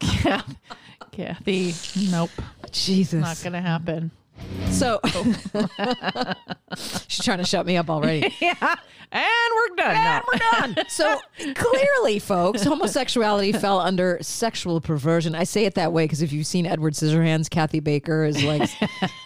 Kath- 0.00 0.56
cathy 1.12 1.74
nope 2.10 2.30
Jesus. 2.70 3.20
not 3.20 3.40
gonna 3.44 3.60
happen 3.60 4.10
so 4.70 4.98
oh. 5.04 5.34
she's 7.06 7.24
trying 7.24 7.38
to 7.38 7.44
shut 7.44 7.64
me 7.66 7.76
up 7.76 7.88
already. 7.90 8.34
yeah 8.40 8.74
and 9.12 9.24
we're 9.54 9.76
done 9.76 9.94
now. 9.94 10.16
And 10.16 10.24
we're 10.32 10.38
done. 10.74 10.84
So 10.88 11.20
clearly, 11.54 12.18
folks, 12.18 12.62
homosexuality 12.64 13.52
fell 13.52 13.78
under 13.78 14.18
sexual 14.22 14.80
perversion. 14.80 15.34
I 15.34 15.44
say 15.44 15.66
it 15.66 15.74
that 15.74 15.92
way 15.92 16.04
because 16.04 16.22
if 16.22 16.32
you've 16.32 16.46
seen 16.46 16.64
Edward 16.64 16.94
Scissorhands, 16.94 17.50
Kathy 17.50 17.80
Baker 17.80 18.24
is 18.24 18.42
like 18.42 18.70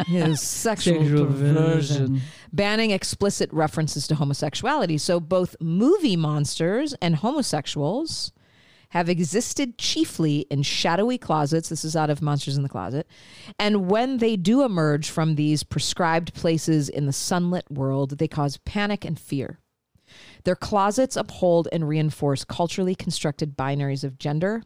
his 0.07 0.41
sexual, 0.41 0.99
Sexual 1.01 1.27
perversion. 1.27 1.97
perversion. 2.07 2.21
Banning 2.53 2.91
explicit 2.91 3.53
references 3.53 4.07
to 4.09 4.15
homosexuality. 4.15 4.99
So 4.99 5.21
both 5.21 5.57
movie 5.61 6.17
monsters 6.17 6.95
and 7.03 7.17
homosexuals 7.17 8.33
have 8.91 9.09
existed 9.09 9.79
chiefly 9.79 10.47
in 10.51 10.63
shadowy 10.63 11.19
closets. 11.19 11.69
This 11.69 11.85
is 11.85 11.97
out 11.97 12.11
of 12.11 12.23
Monsters 12.23 12.57
in 12.57 12.63
the 12.63 12.69
Closet. 12.69 13.07
And 13.59 13.91
when 13.91 14.19
they 14.19 14.37
do 14.37 14.63
emerge 14.63 15.11
from 15.11 15.35
these 15.35 15.65
prescribed 15.65 16.35
places 16.35 16.89
in 16.89 17.07
the 17.07 17.13
sunlit 17.13 17.71
world, 17.71 18.19
they 18.19 18.29
cause 18.29 18.59
panic 18.59 19.05
and 19.05 19.19
fear. 19.19 19.59
Their 20.45 20.57
closets 20.57 21.17
uphold 21.17 21.69
and 21.73 21.89
reinforce 21.89 22.45
culturally 22.45 22.95
constructed 22.95 23.57
binaries 23.57 24.05
of 24.05 24.19
gender 24.19 24.63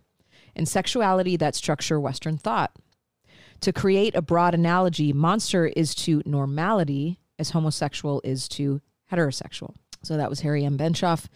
and 0.55 0.69
sexuality 0.69 1.37
that 1.37 1.55
structure 1.55 1.99
Western 1.99 2.37
thought. 2.37 2.77
To 3.61 3.73
create 3.73 4.15
a 4.15 4.23
broad 4.23 4.55
analogy, 4.55 5.13
monster 5.13 5.67
is 5.67 5.95
to 5.97 6.23
normality 6.27 7.20
as 7.41 7.51
homosexual 7.51 8.21
is 8.23 8.47
to 8.49 8.81
heterosexual. 9.11 9.75
So 10.03 10.17
that 10.17 10.31
was 10.31 10.41
Harry 10.41 10.65
M. 10.65 10.79
Benshoff. 10.79 11.27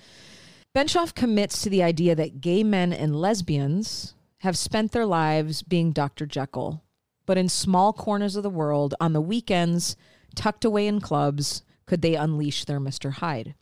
Benshoff 0.75 1.15
commits 1.15 1.63
to 1.63 1.71
the 1.71 1.83
idea 1.83 2.15
that 2.15 2.41
gay 2.41 2.63
men 2.63 2.93
and 2.93 3.17
lesbians 3.17 4.15
have 4.39 4.59
spent 4.59 4.93
their 4.93 5.07
lives 5.07 5.63
being 5.63 5.93
Dr. 5.93 6.27
Jekyll, 6.27 6.83
but 7.27 7.39
in 7.39 7.49
small 7.49 7.93
corners 7.93 8.37
of 8.37 8.43
the 8.43 8.51
world, 8.51 8.95
on 9.01 9.13
the 9.13 9.21
weekends, 9.21 9.97
tucked 10.35 10.65
away 10.65 10.87
in 10.87 11.01
clubs, 11.01 11.63
could 11.87 12.03
they 12.03 12.15
unleash 12.15 12.65
their 12.65 12.81
Mr. 12.81 13.13
Hyde. 13.13 13.55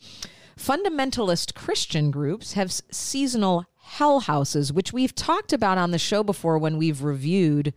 Fundamentalist 0.57 1.53
Christian 1.53 2.11
groups 2.11 2.53
have 2.53 2.71
seasonal 2.71 3.65
hell 3.77 4.21
houses, 4.21 4.71
which 4.71 4.93
we've 4.93 5.15
talked 5.15 5.53
about 5.53 5.77
on 5.77 5.91
the 5.91 5.99
show 5.99 6.23
before 6.23 6.57
when 6.57 6.77
we've 6.77 7.03
reviewed 7.03 7.73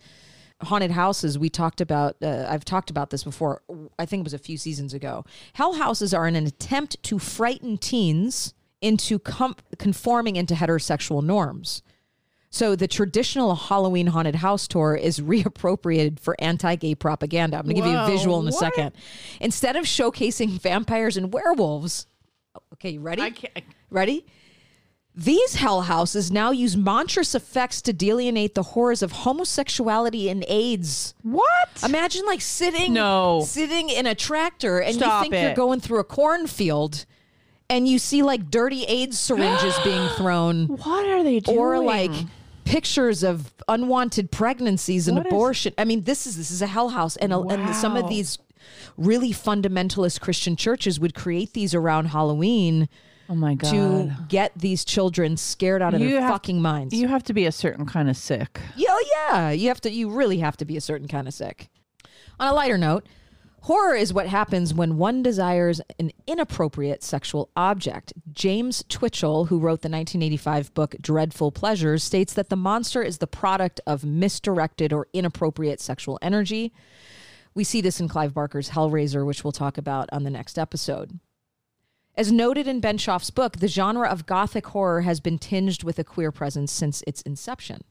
haunted 0.63 0.91
houses 0.91 1.39
we 1.39 1.51
talked 1.51 1.81
about 1.83 2.17
uh, 2.23 2.47
i've 2.49 2.65
talked 2.65 2.89
about 2.89 3.11
this 3.11 3.23
before 3.23 3.61
i 3.99 4.07
think 4.07 4.21
it 4.21 4.25
was 4.25 4.33
a 4.35 4.39
few 4.39 4.57
seasons 4.57 4.95
ago. 4.95 5.25
Hell 5.53 5.75
houses 5.75 6.15
are 6.15 6.27
in 6.27 6.35
an 6.35 6.47
attempt 6.47 7.03
to 7.05 7.19
frighten 7.19 7.77
teens 7.77 8.55
into 8.81 9.19
com- 9.19 9.57
conforming 9.79 10.37
into 10.37 10.55
heterosexual 10.55 11.23
norms. 11.23 11.83
So 12.49 12.75
the 12.75 12.89
traditional 12.89 13.55
halloween 13.55 14.07
haunted 14.09 14.37
house 14.37 14.67
tour 14.67 14.95
is 14.95 15.21
reappropriated 15.33 16.21
for 16.21 16.35
anti-gay 16.39 16.95
propaganda. 16.95 17.59
I'm 17.59 17.65
going 17.65 17.77
to 17.77 17.83
give 17.83 17.91
you 17.91 17.99
a 17.99 18.07
visual 18.07 18.41
in 18.41 18.47
a 18.49 18.51
what? 18.51 18.59
second. 18.59 18.93
instead 19.41 19.77
of 19.77 19.85
showcasing 19.85 20.61
vampires 20.61 21.17
and 21.19 21.33
werewolves 21.35 22.07
okay 22.73 22.91
you 22.91 23.01
ready? 23.01 23.23
I 23.23 23.31
can't, 23.31 23.65
Ready? 23.91 24.25
These 25.17 25.55
hell 25.55 25.83
houses 25.83 26.31
now 26.31 26.51
use 26.51 26.77
monstrous 26.77 27.35
effects 27.35 27.81
to 27.83 27.93
delineate 27.95 28.55
the 28.55 28.63
horrors 28.63 29.03
of 29.03 29.13
homosexuality 29.13 30.29
and 30.29 30.45
AIDS. 30.47 31.15
what 31.23 31.69
Imagine 31.83 32.27
like 32.27 32.43
sitting 32.43 32.93
No. 32.93 33.43
sitting 33.47 33.89
in 33.89 34.07
a 34.07 34.15
tractor 34.15 34.79
and 34.79 34.97
Stop 34.97 35.25
you 35.25 35.31
think 35.31 35.43
you're 35.43 35.55
going 35.55 35.81
through 35.81 36.01
a 36.01 36.05
cornfield 36.05 37.07
and 37.71 37.89
you 37.89 37.99
see 37.99 38.23
like 38.23 38.51
dirty 38.51 38.85
AIDS 38.85 39.19
syringes 39.19 39.75
being 39.83 40.07
thrown 40.17 40.67
what 40.67 41.07
are 41.07 41.23
they 41.23 41.41
doing 41.41 41.59
or 41.59 41.79
like 41.83 42.13
pictures 42.67 43.23
of 43.23 43.55
unwanted 43.69 44.31
pregnancies 44.31 45.09
and 45.09 45.17
What 45.17 45.27
is- 45.27 45.33
abortion. 45.33 45.73
I 45.79 45.85
mean, 45.87 46.03
this 46.03 46.27
is 46.27 46.37
this 46.37 46.51
is 46.51 46.61
a 46.61 46.67
hell 46.67 46.91
house, 46.91 47.17
and 47.17 47.33
a, 47.33 47.41
and 47.41 47.75
some 47.75 47.97
of 47.97 48.09
these 48.09 48.39
really 48.99 49.31
fundamentalist 49.33 50.21
Christian 50.21 50.57
churches 50.57 50.99
would 51.01 51.15
create 51.15 51.53
these 51.55 51.75
around 51.75 52.07
Halloween 52.07 52.89
oh 53.29 53.35
my 53.35 53.55
god 53.55 53.71
to 53.71 54.13
get 54.29 54.53
these 54.57 54.85
children 54.85 55.37
scared 55.37 55.83
out 55.83 55.95
of 55.95 56.01
You 56.01 56.11
their 56.11 56.21
have- 56.23 56.31
fucking 56.31 56.61
minds. 56.63 56.95
you 56.95 57.09
have 57.09 57.23
to 57.25 57.33
be 57.35 57.47
a 57.47 57.53
certain 57.53 57.87
kind 57.87 58.09
of 58.11 58.17
sick 58.17 58.61
yeah, 58.77 58.89
oh, 58.91 59.05
yeah, 59.31 59.51
you 59.51 59.69
have 59.69 59.81
to. 59.83 59.91
You 59.91 60.11
really 60.11 60.39
have 60.39 60.57
to 60.59 60.65
be 60.65 60.77
a 60.77 60.81
certain 60.81 61.09
kind 61.09 61.27
of 61.29 61.35
sick. 61.35 61.69
On 62.39 62.49
a 62.49 62.53
lighter 62.53 62.79
note. 62.79 63.07
Horror 63.63 63.97
is 63.97 64.13
what 64.15 64.29
happens 64.29 64.73
when 64.73 64.97
one 64.97 65.25
desires 65.25 65.81
an 65.99 66.13
inappropriate 66.29 67.03
sexual 67.03 67.51
object. 67.57 68.13
James 68.33 68.85
Twitchell, 68.89 69.47
who 69.47 69.59
wrote 69.59 69.83
the 69.83 69.89
1985 69.89 70.73
book 70.75 70.95
Dreadful 71.01 71.51
Pleasures, 71.51 72.05
states 72.05 72.33
that 72.35 72.49
the 72.49 72.55
monster 72.55 73.03
is 73.03 73.19
the 73.19 73.27
product 73.27 73.81
of 73.85 74.05
misdirected 74.05 74.93
or 74.93 75.09
inappropriate 75.13 75.81
sexual 75.81 76.17
energy. 76.23 76.73
We 77.55 77.65
see 77.65 77.81
this 77.81 77.99
in 77.99 78.07
Clive 78.07 78.33
Barker's 78.33 78.71
Hellraiser, 78.71 79.27
which 79.27 79.43
we'll 79.43 79.51
talk 79.53 79.79
about 79.79 80.09
on 80.13 80.23
the 80.23 80.31
next 80.31 80.59
episode. 80.61 81.19
As 82.19 82.33
noted 82.33 82.67
in 82.67 82.81
Benshoff's 82.81 83.29
book, 83.31 83.59
the 83.59 83.69
genre 83.69 84.09
of 84.09 84.25
gothic 84.25 84.69
horror 84.69 85.03
has 85.03 85.21
been 85.21 85.39
tinged 85.39 85.85
with 85.85 85.99
a 85.99 86.05
queer 86.05 86.33
presence 86.33 86.73
since 86.73 87.05
its 87.07 87.21
inception. 87.23 87.83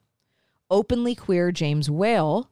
Openly 0.72 1.14
queer 1.14 1.52
James 1.52 1.92
Whale, 1.92 2.50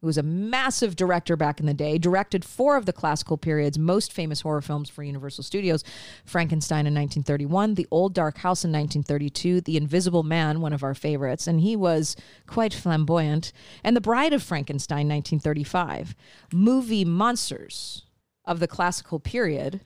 who 0.00 0.08
was 0.08 0.18
a 0.18 0.24
massive 0.24 0.96
director 0.96 1.36
back 1.36 1.60
in 1.60 1.66
the 1.66 1.74
day, 1.74 1.96
directed 1.96 2.44
four 2.44 2.76
of 2.76 2.86
the 2.86 2.92
classical 2.92 3.36
period's 3.36 3.78
most 3.78 4.12
famous 4.12 4.40
horror 4.40 4.60
films 4.60 4.90
for 4.90 5.04
Universal 5.04 5.44
Studios 5.44 5.84
Frankenstein 6.24 6.88
in 6.88 6.94
1931, 6.94 7.76
The 7.76 7.86
Old 7.92 8.14
Dark 8.14 8.38
House 8.38 8.64
in 8.64 8.72
1932, 8.72 9.60
The 9.60 9.76
Invisible 9.76 10.24
Man, 10.24 10.60
one 10.60 10.72
of 10.72 10.82
our 10.82 10.94
favorites, 10.94 11.46
and 11.46 11.60
he 11.60 11.76
was 11.76 12.16
quite 12.48 12.74
flamboyant, 12.74 13.52
and 13.84 13.94
The 13.94 14.00
Bride 14.00 14.32
of 14.32 14.42
Frankenstein 14.42 15.06
1935. 15.06 16.16
Movie 16.52 17.04
monsters 17.04 18.06
of 18.44 18.58
the 18.58 18.66
classical 18.66 19.20
period 19.20 19.82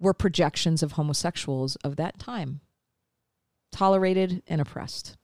were 0.00 0.14
projections 0.14 0.82
of 0.82 0.92
homosexuals 0.92 1.76
of 1.76 1.96
that 1.96 2.18
time, 2.18 2.60
tolerated 3.72 4.42
and 4.46 4.60
oppressed, 4.60 5.16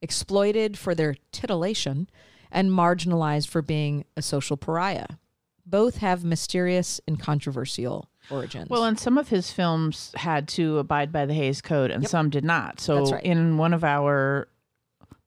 exploited 0.00 0.78
for 0.78 0.94
their 0.94 1.16
titillation, 1.32 2.08
and 2.50 2.70
marginalized 2.70 3.48
for 3.48 3.62
being 3.62 4.04
a 4.16 4.22
social 4.22 4.56
pariah. 4.56 5.06
Both 5.64 5.96
have 5.98 6.24
mysterious 6.24 7.00
and 7.08 7.18
controversial 7.18 8.08
origins. 8.30 8.70
Well, 8.70 8.84
and 8.84 8.98
some 8.98 9.18
of 9.18 9.28
his 9.28 9.50
films 9.50 10.12
had 10.14 10.46
to 10.48 10.78
abide 10.78 11.10
by 11.10 11.26
the 11.26 11.34
Hays 11.34 11.60
Code, 11.60 11.90
and 11.90 12.08
some 12.08 12.30
did 12.30 12.44
not. 12.44 12.80
So, 12.80 12.98
That's 12.98 13.12
right. 13.12 13.24
in 13.24 13.58
one 13.58 13.74
of 13.74 13.82
our 13.82 14.48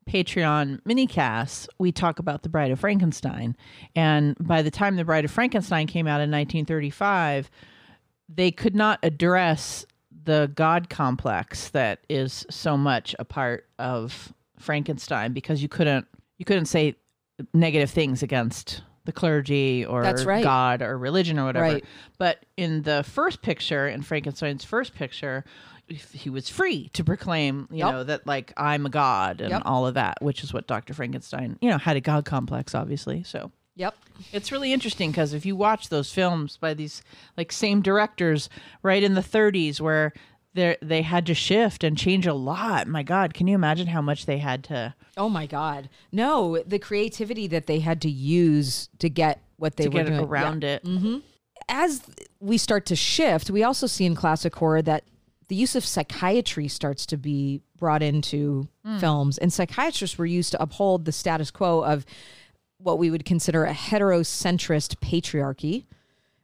Patreon 0.08 0.80
minicasts, 0.82 1.68
we 1.78 1.92
talk 1.92 2.18
about 2.18 2.42
The 2.42 2.48
Bride 2.48 2.70
of 2.70 2.80
Frankenstein. 2.80 3.56
And 3.94 4.36
by 4.40 4.62
the 4.62 4.70
time 4.70 4.96
The 4.96 5.04
Bride 5.04 5.24
of 5.24 5.30
Frankenstein 5.30 5.86
came 5.86 6.06
out 6.06 6.20
in 6.20 6.30
1935, 6.30 7.50
they 8.32 8.50
could 8.50 8.74
not 8.76 8.98
address 9.02 9.84
the 10.24 10.50
God 10.54 10.88
complex 10.90 11.70
that 11.70 12.00
is 12.08 12.46
so 12.50 12.76
much 12.76 13.14
a 13.18 13.24
part 13.24 13.66
of 13.78 14.32
Frankenstein 14.58 15.32
because 15.32 15.62
you 15.62 15.68
couldn't 15.68 16.06
you 16.38 16.44
couldn't 16.44 16.66
say 16.66 16.94
negative 17.54 17.90
things 17.90 18.22
against 18.22 18.82
the 19.06 19.12
clergy 19.12 19.84
or 19.84 20.02
That's 20.02 20.24
right. 20.24 20.44
God 20.44 20.82
or 20.82 20.96
religion 20.98 21.38
or 21.38 21.46
whatever. 21.46 21.64
Right. 21.64 21.84
But 22.18 22.44
in 22.58 22.82
the 22.82 23.02
first 23.02 23.40
picture, 23.42 23.88
in 23.88 24.02
Frankenstein's 24.02 24.62
first 24.64 24.94
picture, 24.94 25.42
he 26.12 26.28
was 26.30 26.48
free 26.50 26.88
to 26.92 27.02
proclaim, 27.02 27.66
you 27.70 27.78
Yep. 27.78 27.92
know, 27.92 28.04
that 28.04 28.26
like 28.26 28.52
I'm 28.58 28.84
a 28.86 28.90
god 28.90 29.40
and 29.40 29.50
Yep. 29.50 29.62
all 29.64 29.86
of 29.86 29.94
that, 29.94 30.18
which 30.20 30.44
is 30.44 30.52
what 30.52 30.66
Dr. 30.66 30.92
Frankenstein, 30.94 31.58
you 31.62 31.70
know, 31.70 31.78
had 31.78 31.96
a 31.96 32.00
god 32.00 32.24
complex, 32.26 32.74
obviously. 32.74 33.22
So 33.22 33.50
yep. 33.80 33.96
it's 34.32 34.52
really 34.52 34.72
interesting 34.72 35.10
because 35.10 35.32
if 35.32 35.44
you 35.44 35.56
watch 35.56 35.88
those 35.88 36.12
films 36.12 36.56
by 36.56 36.74
these 36.74 37.02
like 37.36 37.50
same 37.50 37.80
directors 37.82 38.48
right 38.82 39.02
in 39.02 39.14
the 39.14 39.20
30s 39.20 39.80
where 39.80 40.12
they 40.54 40.76
they 40.82 41.02
had 41.02 41.26
to 41.26 41.34
shift 41.34 41.84
and 41.84 41.96
change 41.96 42.26
a 42.26 42.34
lot. 42.34 42.88
My 42.88 43.02
God, 43.02 43.34
can 43.34 43.46
you 43.46 43.54
imagine 43.54 43.86
how 43.86 44.02
much 44.02 44.26
they 44.26 44.38
had 44.38 44.64
to 44.64 44.94
Oh 45.16 45.28
my 45.28 45.46
God. 45.46 45.88
No, 46.12 46.62
the 46.66 46.78
creativity 46.78 47.46
that 47.48 47.66
they 47.66 47.80
had 47.80 48.00
to 48.02 48.10
use 48.10 48.88
to 48.98 49.08
get 49.08 49.42
what 49.56 49.76
they 49.76 49.84
to 49.84 49.90
were 49.90 50.04
get 50.04 50.06
doing. 50.06 50.20
around 50.20 50.64
it? 50.64 50.82
Yeah. 50.84 51.18
as 51.68 52.02
we 52.40 52.58
start 52.58 52.86
to 52.86 52.96
shift, 52.96 53.50
we 53.50 53.62
also 53.62 53.86
see 53.86 54.06
in 54.06 54.14
classic 54.14 54.54
horror 54.56 54.82
that 54.82 55.04
the 55.48 55.56
use 55.56 55.74
of 55.74 55.84
psychiatry 55.84 56.68
starts 56.68 57.04
to 57.06 57.16
be 57.16 57.60
brought 57.76 58.02
into 58.02 58.68
hmm. 58.84 58.98
films, 58.98 59.36
and 59.36 59.52
psychiatrists 59.52 60.16
were 60.16 60.26
used 60.26 60.52
to 60.52 60.62
uphold 60.62 61.04
the 61.04 61.12
status 61.12 61.50
quo 61.50 61.80
of 61.80 62.06
what 62.82 62.98
we 62.98 63.10
would 63.10 63.24
consider 63.24 63.64
a 63.64 63.74
heterocentrist 63.74 64.96
patriarchy 64.96 65.86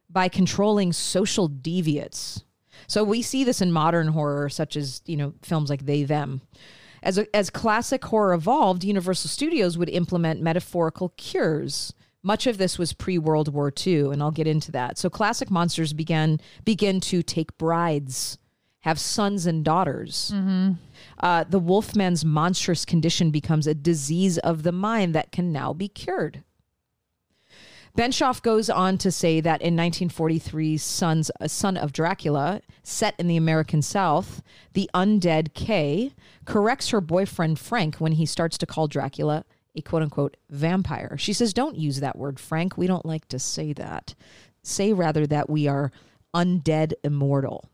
by 0.09 0.29
controlling 0.29 0.93
social 0.93 1.49
deviates. 1.49 2.45
So 2.87 3.03
we 3.03 3.23
see 3.23 3.43
this 3.45 3.61
in 3.61 3.73
modern 3.73 4.09
horror, 4.09 4.49
such 4.49 4.77
as 4.77 5.03
you 5.07 5.17
know 5.17 5.35
films 5.43 5.71
like 5.71 5.87
They 5.87 6.05
Them. 6.05 6.43
As 7.03 7.19
as 7.33 7.51
classic 7.51 8.05
horror 8.05 8.35
evolved, 8.35 8.85
Universal 8.85 9.31
Studios 9.31 9.79
would 9.79 9.89
implement 9.89 10.43
metaphorical 10.43 11.11
cures. 11.17 11.95
Much 12.23 12.47
of 12.47 12.59
this 12.59 12.79
was 12.79 12.93
pre 12.93 13.19
World 13.19 13.53
War 13.53 13.73
II, 13.87 14.11
and 14.11 14.23
I'll 14.23 14.31
get 14.31 14.47
into 14.47 14.73
that. 14.73 14.99
So 14.99 15.09
classic 15.09 15.51
monsters 15.51 15.93
began 15.93 16.41
begin 16.65 17.01
to 17.03 17.23
take 17.23 17.57
brides, 17.57 18.39
have 18.87 19.01
sons 19.01 19.47
and 19.47 19.65
daughters. 19.65 20.33
Uh, 21.19 21.43
the 21.43 21.59
Wolfman's 21.59 22.25
monstrous 22.25 22.85
condition 22.85 23.33
becomes 23.33 23.67
a 23.67 23.75
disease 23.75 24.39
of 24.39 24.63
the 24.63 24.71
mind 24.71 25.13
that 25.13 25.33
can 25.33 25.53
now 25.53 25.73
be 25.73 25.89
cured. 25.89 26.45
Benshoff 27.99 28.43
goes 28.43 28.71
on 28.71 28.97
to 28.99 29.11
say 29.11 29.41
that 29.41 29.61
in 29.61 29.75
1943's 29.75 30.85
Sons, 30.85 31.33
a 31.41 31.49
Son 31.49 31.77
of 31.77 31.93
Dracula, 31.93 32.61
set 32.85 33.17
in 33.19 33.27
the 33.27 33.37
American 33.37 33.83
South, 33.83 34.41
the 34.75 34.89
undead 34.95 35.53
Kay 35.53 36.13
corrects 36.45 36.91
her 36.91 37.01
boyfriend 37.01 37.59
Frank 37.59 37.97
when 37.97 38.13
he 38.13 38.25
starts 38.25 38.57
to 38.59 38.67
call 38.67 38.87
Dracula 38.87 39.45
a 39.75 39.81
quote 39.83 40.03
unquote 40.03 40.37
vampire. 40.51 41.17
She 41.19 41.33
says, 41.33 41.53
Don't 41.53 41.77
use 41.77 41.99
that 41.99 42.17
word, 42.17 42.39
Frank. 42.39 42.77
We 42.77 42.87
don't 42.87 43.05
like 43.05 43.27
to 43.29 43.41
say 43.41 43.73
that. 43.73 44.15
Say 44.63 44.93
rather 44.93 45.27
that 45.27 45.51
we 45.51 45.67
are 45.67 45.91
undead 46.33 46.93
immortal. 47.03 47.69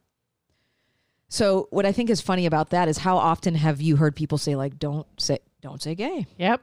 So 1.32 1.66
what 1.70 1.86
I 1.86 1.92
think 1.92 2.10
is 2.10 2.20
funny 2.20 2.44
about 2.44 2.70
that 2.70 2.88
is 2.88 2.98
how 2.98 3.16
often 3.16 3.54
have 3.54 3.80
you 3.80 3.96
heard 3.96 4.14
people 4.14 4.36
say 4.36 4.54
like 4.54 4.78
don't 4.78 5.06
say 5.18 5.38
don't 5.62 5.80
say 5.80 5.94
gay, 5.94 6.26
Yep. 6.38 6.60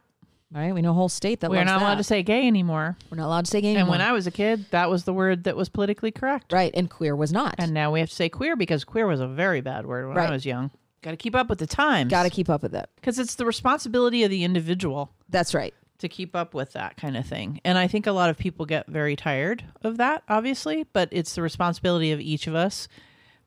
right? 0.51 0.71
We 0.73 0.83
know 0.83 0.91
a 0.91 0.93
whole 0.93 1.09
state 1.09 1.39
that 1.39 1.49
We're 1.49 1.63
not 1.63 1.81
allowed 1.81 1.95
to 1.95 2.03
say 2.03 2.21
gay 2.21 2.45
anymore. 2.45 2.95
We're 3.09 3.17
not 3.17 3.25
allowed 3.25 3.45
to 3.45 3.51
say 3.51 3.61
gay 3.61 3.75
And 3.77 3.87
when 3.87 3.99
I 4.01 4.11
was 4.11 4.27
a 4.27 4.31
kid, 4.31 4.65
that 4.69 4.89
was 4.91 5.05
the 5.05 5.13
word 5.13 5.45
that 5.45 5.55
was 5.57 5.69
politically 5.69 6.11
correct. 6.11 6.53
right, 6.53 6.71
and 6.75 6.87
queer 6.87 7.15
was 7.15 7.33
not. 7.33 7.55
And 7.57 7.73
now 7.73 7.91
we 7.91 7.99
have 7.99 8.09
to 8.09 8.15
say 8.15 8.29
queer 8.29 8.55
because 8.55 8.83
queer 8.83 9.07
was 9.07 9.21
a 9.21 9.27
very 9.27 9.61
bad 9.61 9.87
word 9.87 10.07
when 10.07 10.15
Right. 10.17 10.29
I 10.29 10.33
was 10.33 10.45
young. 10.45 10.69
Got 11.01 11.11
to 11.11 11.17
keep 11.17 11.33
up 11.35 11.49
with 11.49 11.57
the 11.59 11.65
times. 11.67 12.11
Got 12.11 12.23
to 12.23 12.29
keep 12.29 12.49
up 12.49 12.61
with 12.61 12.75
it. 12.75 12.87
Because 12.95 13.17
it's 13.17 13.35
the 13.35 13.45
responsibility 13.45 14.23
of 14.23 14.29
the 14.29 14.43
individual 14.43 15.11
That's 15.29 15.55
right. 15.55 15.73
to 15.99 16.07
keep 16.09 16.35
up 16.35 16.53
with 16.53 16.73
that 16.73 16.95
kind 16.97 17.17
of 17.17 17.25
thing. 17.25 17.59
And 17.65 17.77
I 17.77 17.87
think 17.87 18.05
a 18.05 18.11
lot 18.11 18.29
of 18.29 18.37
people 18.37 18.65
get 18.67 18.85
very 18.85 19.15
tired 19.15 19.63
of 19.81 19.97
that, 19.97 20.21
obviously, 20.29 20.85
but 20.93 21.09
it's 21.11 21.33
the 21.35 21.41
responsibility 21.41 22.11
of 22.11 22.19
each 22.19 22.45
of 22.47 22.53
us 22.53 22.87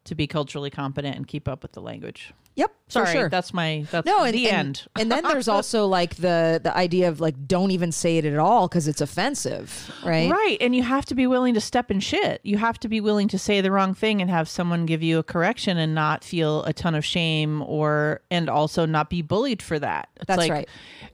to 0.04 0.14
be 0.14 0.26
culturally 0.26 0.70
competent 0.70 1.16
and 1.16 1.26
keep 1.26 1.48
up 1.48 1.62
with 1.62 1.72
the 1.72 1.80
language. 1.80 2.32
Yep. 2.54 2.74
Sorry, 2.88 3.06
for 3.06 3.12
sure. 3.12 3.28
that's 3.30 3.54
my 3.54 3.86
that's 3.90 4.04
no, 4.04 4.24
and, 4.24 4.34
the 4.34 4.50
and, 4.50 4.58
end. 4.58 4.82
and 4.96 5.10
then 5.10 5.24
there's 5.24 5.48
also 5.48 5.86
like 5.86 6.16
the 6.16 6.60
the 6.62 6.76
idea 6.76 7.08
of 7.08 7.18
like 7.18 7.48
don't 7.48 7.70
even 7.70 7.92
say 7.92 8.18
it 8.18 8.26
at 8.26 8.38
all 8.38 8.68
because 8.68 8.86
it's 8.86 9.00
offensive, 9.00 9.90
right? 10.04 10.30
Right. 10.30 10.58
And 10.60 10.76
you 10.76 10.82
have 10.82 11.06
to 11.06 11.14
be 11.14 11.26
willing 11.26 11.54
to 11.54 11.62
step 11.62 11.90
in 11.90 12.00
shit. 12.00 12.42
You 12.42 12.58
have 12.58 12.78
to 12.80 12.88
be 12.88 13.00
willing 13.00 13.28
to 13.28 13.38
say 13.38 13.62
the 13.62 13.70
wrong 13.70 13.94
thing 13.94 14.20
and 14.20 14.30
have 14.30 14.50
someone 14.50 14.84
give 14.84 15.02
you 15.02 15.18
a 15.18 15.22
correction 15.22 15.78
and 15.78 15.94
not 15.94 16.24
feel 16.24 16.62
a 16.64 16.74
ton 16.74 16.94
of 16.94 17.06
shame 17.06 17.62
or, 17.62 18.20
and 18.30 18.50
also 18.50 18.84
not 18.84 19.08
be 19.08 19.22
bullied 19.22 19.62
for 19.62 19.78
that. 19.78 20.10
It's 20.16 20.26
That's 20.26 20.38
like, 20.38 20.50
right. 20.52 20.68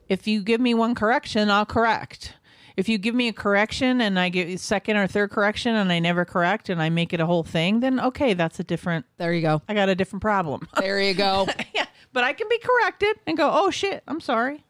If 0.09 0.27
you 0.27 0.41
give 0.41 0.59
me 0.59 0.73
one 0.73 0.95
correction, 0.95 1.49
I'll 1.49 1.65
correct. 1.65 2.33
If 2.79 2.87
you 2.87 2.97
give 2.97 3.13
me 3.13 3.27
a 3.27 3.33
correction 3.33 3.99
and 3.99 4.17
I 4.17 4.29
give 4.29 4.47
you 4.47 4.57
second 4.57 4.95
or 4.95 5.05
third 5.05 5.31
correction 5.31 5.75
and 5.75 5.91
I 5.91 5.99
never 5.99 6.23
correct 6.23 6.69
and 6.69 6.81
I 6.81 6.89
make 6.89 7.11
it 7.11 7.19
a 7.19 7.25
whole 7.25 7.43
thing, 7.43 7.81
then 7.81 7.99
okay, 7.99 8.33
that's 8.33 8.57
a 8.61 8.63
different, 8.63 9.05
There 9.17 9.33
you 9.33 9.41
go. 9.41 9.61
I 9.67 9.73
got 9.73 9.89
a 9.89 9.95
different 9.95 10.21
problem. 10.21 10.65
There 10.77 11.01
you 11.01 11.13
go. 11.13 11.45
yeah. 11.73 11.87
But 12.13 12.23
I 12.23 12.31
can 12.31 12.47
be 12.47 12.57
corrected 12.57 13.17
and 13.27 13.35
go, 13.35 13.51
oh 13.51 13.69
shit, 13.69 14.01
I'm 14.07 14.21
sorry. 14.21 14.63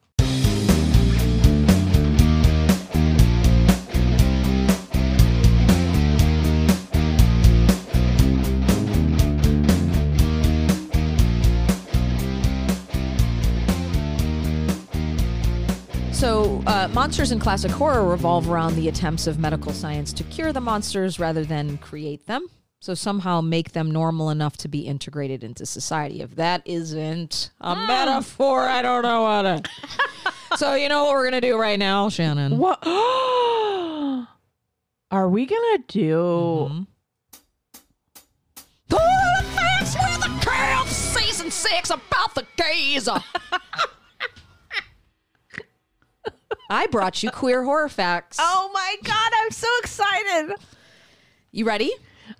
So, 16.19 16.62
uh, 16.67 16.89
monsters 16.91 17.32
in 17.32 17.39
classic 17.39 17.71
horror 17.71 18.03
revolve 18.03 18.49
around 18.49 18.75
the 18.75 18.89
attempts 18.89 19.25
of 19.25 19.39
medical 19.39 19.71
science 19.71 20.12
to 20.12 20.23
cure 20.25 20.51
the 20.51 20.60
monsters 20.60 21.17
rather 21.17 21.45
than 21.45 21.77
create 21.77 22.27
them. 22.27 22.45
So, 22.82 22.93
somehow 22.93 23.39
make 23.39 23.71
them 23.71 23.89
normal 23.89 24.29
enough 24.29 24.58
to 24.58 24.67
be 24.67 24.82
integrated 24.82 25.45
into 25.45 25.65
society. 25.65 26.19
If 26.21 26.36
that 26.36 26.62
isn't 26.65 27.51
a 27.62 27.73
metaphor, 27.73 28.67
I 28.67 28.82
don't 28.82 29.03
know 29.03 29.21
what 29.21 29.63
to. 29.63 29.63
so, 30.58 30.75
you 30.75 30.89
know 30.89 31.05
what 31.05 31.13
we're 31.13 31.29
going 31.29 31.41
to 31.41 31.47
do 31.47 31.58
right 31.58 31.79
now, 31.79 32.10
Shannon? 32.10 32.58
What? 32.58 32.86
Are 32.86 34.27
we 35.29 35.45
going 35.45 35.77
to 35.77 35.84
do. 35.88 36.86
Full 38.89 38.99
facts 39.55 39.95
with 39.95 40.19
the 40.19 40.45
Curl 40.45 40.86
season 40.86 41.49
six 41.49 41.89
about 41.91 42.36
the 42.36 42.45
gays. 42.58 43.08
I 46.69 46.88
brought 46.88 47.23
you 47.23 47.32
queer 47.32 47.63
horror 47.63 47.89
facts. 47.89 48.38
Oh 48.39 48.69
my 48.73 48.95
God, 49.03 49.32
I'm 49.41 49.51
so 49.51 49.67
excited. 49.82 50.55
You 51.51 51.65
ready? 51.65 51.91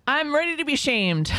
I'm 0.06 0.34
ready 0.34 0.56
to 0.58 0.66
be 0.66 0.76
shamed. 0.76 1.32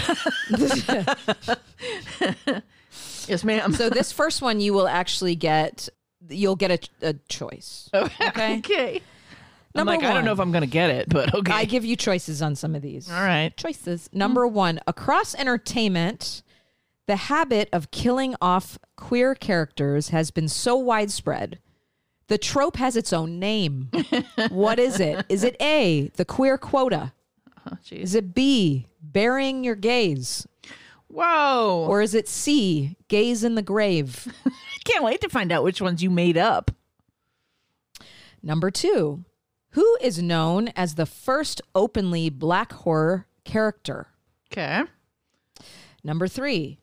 yes, 3.29 3.45
ma'am. 3.45 3.73
So 3.73 3.91
this 3.91 4.11
first 4.11 4.43
one 4.43 4.61
you 4.61 4.73
will 4.73 4.89
actually 4.89 5.37
get 5.37 5.89
you'll 6.29 6.57
get 6.57 6.71
a, 7.03 7.09
a 7.11 7.15
choice. 7.29 7.89
Okay. 7.95 8.59
okay. 8.59 9.03
I'm 9.75 9.87
Number 9.87 9.93
like, 9.93 10.03
I 10.03 10.15
don't 10.15 10.25
know 10.25 10.33
if 10.33 10.41
I'm 10.41 10.51
going 10.51 10.63
to 10.65 10.71
get 10.71 10.91
it, 10.91 11.09
but 11.09 11.33
okay. 11.33 11.53
I 11.53 11.65
give 11.65 11.85
you 11.85 11.95
choices 11.95 12.43
on 12.43 12.57
some 12.57 12.75
of 12.75 12.83
these. 12.83 13.09
All 13.09 13.23
right. 13.23 13.57
Choices. 13.57 14.11
Number 14.13 14.45
1, 14.47 14.81
across 14.89 15.33
entertainment, 15.37 16.43
the 17.07 17.15
habit 17.15 17.69
of 17.73 17.93
killing 17.93 18.35
off 18.41 18.81
queer 18.97 19.37
characters 19.37 20.09
has 20.09 20.33
been 20.33 20.49
so 20.49 20.77
widespread. 20.77 21.61
The 22.31 22.39
trope 22.39 22.77
has 22.77 22.95
its 22.95 23.13
own 23.13 23.41
name. 23.41 23.91
what 24.51 24.79
is 24.79 25.01
it? 25.01 25.27
Is 25.29 25.43
it 25.43 25.57
A, 25.61 26.13
the 26.15 26.25
queer 26.25 26.57
quota? 26.57 27.13
Oh. 27.67 27.77
Is 27.91 28.15
it 28.15 28.35
B, 28.35 28.87
burying 29.03 29.65
your 29.65 29.75
gaze? 29.75 30.47
Whoa. 31.09 31.87
Or 31.89 32.01
is 32.01 32.15
it 32.15 32.29
C, 32.29 32.97
gaze 33.09 33.43
in 33.43 33.57
the 33.57 33.63
grave? 33.63 34.33
Can't 34.85 35.03
wait 35.03 35.21
to 35.23 35.29
find 35.29 35.51
out 35.51 35.65
which 35.65 35.81
ones 35.81 36.05
you 36.05 36.09
made 36.09 36.39
up. 36.39 36.71
Number 38.45 38.71
two, 38.71 39.25
who 39.71 39.99
is 40.01 40.23
known 40.23 40.69
as 40.77 40.95
the 40.95 41.07
first 41.07 41.61
openly 41.75 42.31
black 42.31 42.73
horror 42.73 43.27
character? 43.43 44.07
Okay. 44.53 44.85
Number 46.05 46.29
three, 46.29 46.79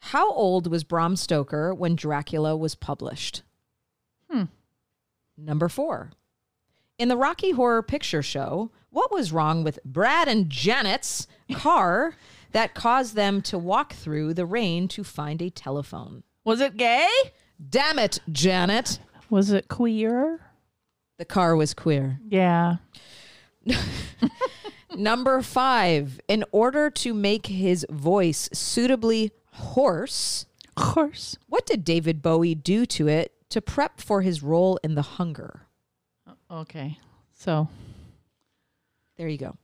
how 0.00 0.30
old 0.30 0.66
was 0.66 0.84
Bram 0.84 1.16
Stoker 1.16 1.72
when 1.72 1.96
Dracula 1.96 2.54
was 2.54 2.74
published? 2.74 3.42
Number 5.36 5.68
four, 5.68 6.12
in 6.98 7.08
the 7.08 7.16
Rocky 7.16 7.50
Horror 7.50 7.82
Picture 7.82 8.22
Show, 8.22 8.70
what 8.90 9.12
was 9.12 9.32
wrong 9.32 9.64
with 9.64 9.78
Brad 9.84 10.28
and 10.28 10.48
Janet's 10.48 11.26
car 11.54 12.14
that 12.52 12.74
caused 12.74 13.14
them 13.16 13.42
to 13.42 13.58
walk 13.58 13.92
through 13.94 14.34
the 14.34 14.46
rain 14.46 14.86
to 14.88 15.02
find 15.02 15.42
a 15.42 15.50
telephone? 15.50 16.22
Was 16.44 16.60
it 16.60 16.76
gay? 16.76 17.08
Damn 17.68 17.98
it, 17.98 18.20
Janet. 18.30 19.00
Was 19.30 19.50
it 19.50 19.66
queer? 19.68 20.40
The 21.18 21.24
car 21.24 21.56
was 21.56 21.74
queer. 21.74 22.20
Yeah. 22.28 22.76
Number 24.96 25.42
five, 25.42 26.20
in 26.28 26.44
order 26.52 26.88
to 26.90 27.12
make 27.14 27.46
his 27.46 27.84
voice 27.90 28.48
suitably 28.52 29.32
hoarse, 29.52 30.46
Of 30.76 30.82
course. 30.94 31.36
what 31.48 31.66
did 31.66 31.84
David 31.84 32.22
Bowie 32.22 32.54
do 32.54 32.86
to 32.86 33.08
it 33.08 33.32
to 33.50 33.60
prep 33.60 34.00
for 34.00 34.22
his 34.22 34.42
role 34.42 34.78
in 34.82 34.94
The 34.94 35.02
Hunger? 35.02 35.62
Uh, 36.26 36.32
okay. 36.60 36.98
So 37.32 37.68
There 39.16 39.28
you 39.28 39.38
go. 39.38 39.56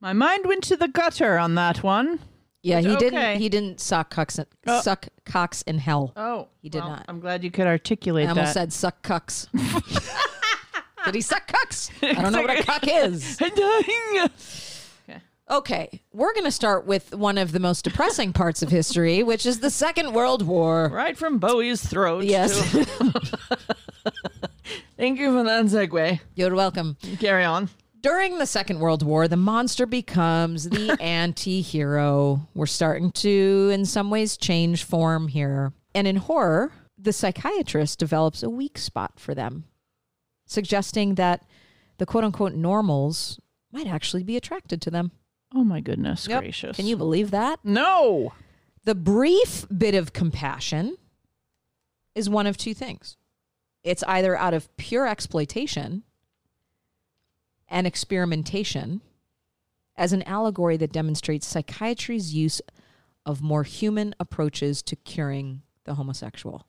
my 0.00 0.12
mind 0.12 0.46
went 0.46 0.62
to 0.64 0.76
the 0.76 0.88
gutter 0.88 1.38
on 1.38 1.54
that 1.56 1.82
one. 1.82 2.20
Yeah, 2.62 2.80
he 2.80 2.88
Okay. 2.90 2.98
didn't. 3.10 3.38
He 3.40 3.48
didn't 3.48 3.80
suck 3.80 4.10
cocks. 4.10 4.38
In, 4.38 4.46
Oh. 4.66 4.80
Suck 4.80 5.06
cocks 5.24 5.62
in 5.62 5.78
hell. 5.78 6.12
Oh, 6.16 6.48
He 6.60 6.68
did 6.68 6.80
well, 6.80 6.90
not. 6.90 7.04
I'm 7.08 7.20
glad 7.20 7.44
you 7.44 7.50
could 7.50 7.66
articulate 7.66 8.26
I 8.26 8.30
almost 8.30 8.54
that. 8.54 8.72
said 8.72 8.72
suck 8.72 9.02
cucks. 9.02 9.46
did 11.04 11.14
he 11.14 11.20
suck 11.20 11.46
cucks? 11.46 11.90
I 12.02 12.20
don't 12.20 12.32
know 12.32 12.42
what 12.42 12.58
a 12.58 12.62
cock 12.64 12.84
is. 12.88 13.38
Okay, 15.48 16.02
we're 16.12 16.32
going 16.34 16.44
to 16.44 16.50
start 16.50 16.86
with 16.86 17.14
one 17.14 17.38
of 17.38 17.52
the 17.52 17.60
most 17.60 17.84
depressing 17.84 18.32
parts 18.32 18.62
of 18.62 18.68
history, 18.68 19.22
which 19.22 19.46
is 19.46 19.60
the 19.60 19.70
Second 19.70 20.12
World 20.12 20.42
War. 20.42 20.88
right 20.92 21.16
from 21.16 21.38
Bowie's 21.38 21.80
throat. 21.86 22.24
Yes, 22.24 22.72
to- 22.72 22.84
Thank 24.96 25.20
you 25.20 25.32
for 25.32 25.44
that 25.44 25.66
segue. 25.66 26.18
you're 26.34 26.54
welcome. 26.54 26.96
Carry 27.20 27.44
on. 27.44 27.68
During 28.00 28.38
the 28.38 28.46
Second 28.46 28.80
World 28.80 29.04
War, 29.04 29.28
the 29.28 29.36
monster 29.36 29.86
becomes 29.86 30.68
the 30.68 30.96
anti 31.00 31.60
hero. 31.60 32.48
We're 32.54 32.66
starting 32.66 33.12
to, 33.12 33.70
in 33.72 33.84
some 33.84 34.10
ways, 34.10 34.36
change 34.36 34.82
form 34.84 35.28
here. 35.28 35.72
And 35.94 36.08
in 36.08 36.16
horror, 36.16 36.72
the 36.98 37.12
psychiatrist 37.12 37.98
develops 38.00 38.42
a 38.42 38.50
weak 38.50 38.78
spot 38.78 39.20
for 39.20 39.32
them, 39.34 39.64
suggesting 40.44 41.14
that 41.16 41.44
the 41.98 42.06
quote 42.06 42.24
unquote 42.24 42.54
normals 42.54 43.38
might 43.70 43.86
actually 43.86 44.24
be 44.24 44.36
attracted 44.36 44.82
to 44.82 44.90
them. 44.90 45.12
Oh 45.56 45.64
my 45.64 45.80
goodness 45.80 46.28
Yep. 46.28 46.42
gracious. 46.42 46.76
Can 46.76 46.86
you 46.86 46.98
believe 46.98 47.30
that? 47.30 47.60
No. 47.64 48.34
The 48.84 48.94
brief 48.94 49.66
bit 49.76 49.94
of 49.94 50.12
compassion 50.12 50.98
is 52.14 52.28
one 52.28 52.46
of 52.46 52.56
two 52.56 52.74
things 52.74 53.16
it's 53.82 54.02
either 54.04 54.36
out 54.36 54.52
of 54.52 54.74
pure 54.76 55.06
exploitation 55.06 56.02
and 57.68 57.86
experimentation 57.86 59.00
as 59.96 60.12
an 60.12 60.22
allegory 60.24 60.76
that 60.76 60.92
demonstrates 60.92 61.46
psychiatry's 61.46 62.34
use 62.34 62.60
of 63.24 63.40
more 63.40 63.62
human 63.62 64.14
approaches 64.20 64.82
to 64.82 64.96
curing 64.96 65.62
the 65.84 65.94
homosexual. 65.94 66.66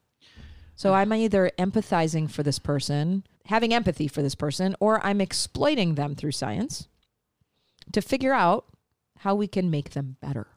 So 0.76 0.94
I'm 0.94 1.12
either 1.12 1.52
empathizing 1.58 2.30
for 2.30 2.44
this 2.44 2.60
person, 2.60 3.26
having 3.46 3.74
empathy 3.74 4.08
for 4.08 4.22
this 4.22 4.36
person, 4.36 4.76
or 4.80 5.04
I'm 5.06 5.20
exploiting 5.20 5.96
them 5.96 6.16
through 6.16 6.32
science 6.32 6.88
to 7.92 8.02
figure 8.02 8.34
out 8.34 8.66
how 9.20 9.36
we 9.36 9.48
can 9.48 9.70
make 9.70 9.92
them 9.92 10.18
better. 10.22 10.48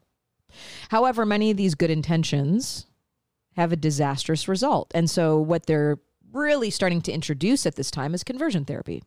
However, 0.90 1.24
many 1.24 1.50
of 1.50 1.56
these 1.56 1.74
good 1.74 1.90
intentions 1.90 2.86
have 3.56 3.72
a 3.72 3.76
disastrous 3.76 4.48
result. 4.48 4.90
And 4.94 5.08
so, 5.08 5.38
what 5.38 5.66
they're 5.66 5.98
really 6.32 6.70
starting 6.70 7.02
to 7.02 7.12
introduce 7.12 7.66
at 7.66 7.76
this 7.76 7.90
time 7.90 8.14
is 8.14 8.22
conversion 8.22 8.64
therapy 8.64 9.02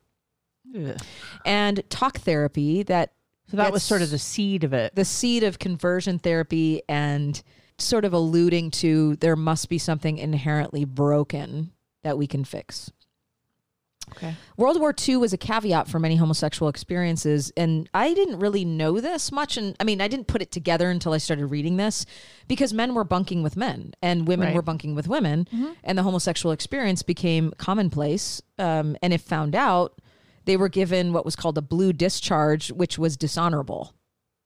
and 1.46 1.90
talk 1.90 2.18
therapy 2.20 2.84
that 2.84 3.14
So 3.50 3.58
that 3.58 3.72
was 3.72 3.84
sort 3.84 4.02
of 4.02 4.10
the 4.12 4.18
seed 4.18 4.64
of 4.64 4.74
it. 4.74 4.96
the 4.96 5.06
seed 5.06 5.44
of 5.44 5.60
conversion 5.60 6.20
therapy 6.20 6.82
and 6.90 7.42
sort 7.78 8.06
of 8.06 8.14
alluding 8.14 8.72
to 8.72 9.16
there 9.18 9.36
must 9.36 9.70
be 9.70 9.78
something 9.78 10.18
inherently 10.18 10.86
broken 10.86 11.72
that 12.04 12.18
we 12.18 12.28
can 12.28 12.44
fix. 12.44 12.92
Okay. 14.16 14.34
World 14.58 14.80
War 14.80 14.94
II 15.08 15.18
was 15.18 15.34
a 15.34 15.38
caveat 15.38 15.88
for 15.88 16.00
many 16.00 16.16
homosexual 16.16 16.70
experiences. 16.70 17.52
And 17.58 17.90
I 17.94 18.14
didn't 18.14 18.40
really 18.40 18.66
know 18.66 19.00
this 19.00 19.32
much. 19.32 19.58
And 19.58 19.76
I 19.80 19.84
mean, 19.84 20.02
I 20.02 20.08
didn't 20.08 20.28
put 20.28 20.42
it 20.42 20.52
together 20.52 20.90
until 20.90 21.14
I 21.14 21.18
started 21.18 21.46
reading 21.48 21.78
this 21.78 22.06
because 22.48 22.74
men 22.74 22.94
were 22.94 23.04
bunking 23.04 23.44
with 23.44 23.56
men 23.58 23.94
and 24.02 24.28
women 24.28 24.48
Right. 24.48 24.56
were 24.56 24.62
bunking 24.62 24.96
with 24.96 25.08
women. 25.08 25.48
And 25.84 25.98
the 25.98 26.04
homosexual 26.04 26.52
experience 26.54 27.04
became 27.04 27.54
commonplace. 27.58 28.42
Um, 28.60 28.96
and 29.02 29.14
if 29.14 29.22
found 29.22 29.56
out, 29.56 30.00
they 30.46 30.58
were 30.58 30.70
given 30.70 31.14
what 31.14 31.24
was 31.26 31.36
called 31.36 31.58
a 31.58 31.62
blue 31.62 31.94
discharge, 31.94 32.72
which 32.72 32.98
was 32.98 33.16
dishonorable. 33.18 33.94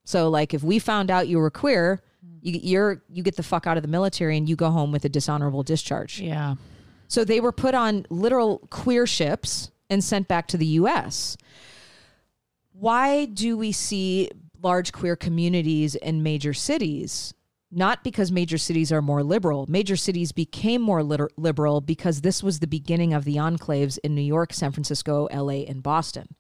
So, 0.05 0.29
like, 0.29 0.53
if 0.53 0.63
we 0.63 0.79
found 0.79 1.09
out 1.11 1.27
you 1.27 1.37
were 1.39 1.49
queer, 1.49 2.01
you, 2.41 2.59
you're 2.63 3.03
you 3.09 3.23
get 3.23 3.35
the 3.35 3.43
fuck 3.43 3.67
out 3.67 3.77
of 3.77 3.83
the 3.83 3.89
military 3.89 4.37
and 4.37 4.47
you 4.47 4.55
go 4.55 4.69
home 4.69 4.91
with 4.91 5.03
a 5.05 5.09
dishonorable 5.09 5.63
discharge. 5.63 6.19
Yeah. 6.21 6.55
So 7.07 7.23
they 7.23 7.39
were 7.39 7.51
put 7.51 7.73
on 7.73 8.05
literal 8.09 8.59
queer 8.69 9.07
ships 9.07 9.71
and 9.89 10.03
sent 10.03 10.27
back 10.27 10.47
to 10.49 10.57
the 10.57 10.65
US. 10.65 11.37
Why 12.73 13.25
do 13.25 13.57
we 13.57 13.71
see 13.71 14.29
large 14.61 14.91
queer 14.91 15.15
communities 15.15 15.95
in 15.95 16.23
major 16.23 16.53
cities? 16.53 17.33
Not 17.71 18.03
because 18.03 18.31
major 18.31 18.57
cities 18.57 18.91
are 18.91 19.01
more 19.01 19.23
liberal. 19.23 19.65
Major 19.67 19.95
cities 19.97 20.31
became 20.31 20.81
more 20.81 21.03
liter- 21.03 21.29
liberal 21.35 21.81
because 21.81 22.21
this 22.21 22.41
was 22.41 22.59
the 22.59 22.67
beginning 22.67 23.13
of 23.13 23.25
the 23.25 23.35
enclaves 23.35 23.97
in 24.03 24.15
New 24.15 24.21
York, 24.21 24.53
San 24.53 24.71
Francisco, 24.71 25.27
LA, 25.33 25.63
and 25.67 25.83
Boston. 25.83 26.35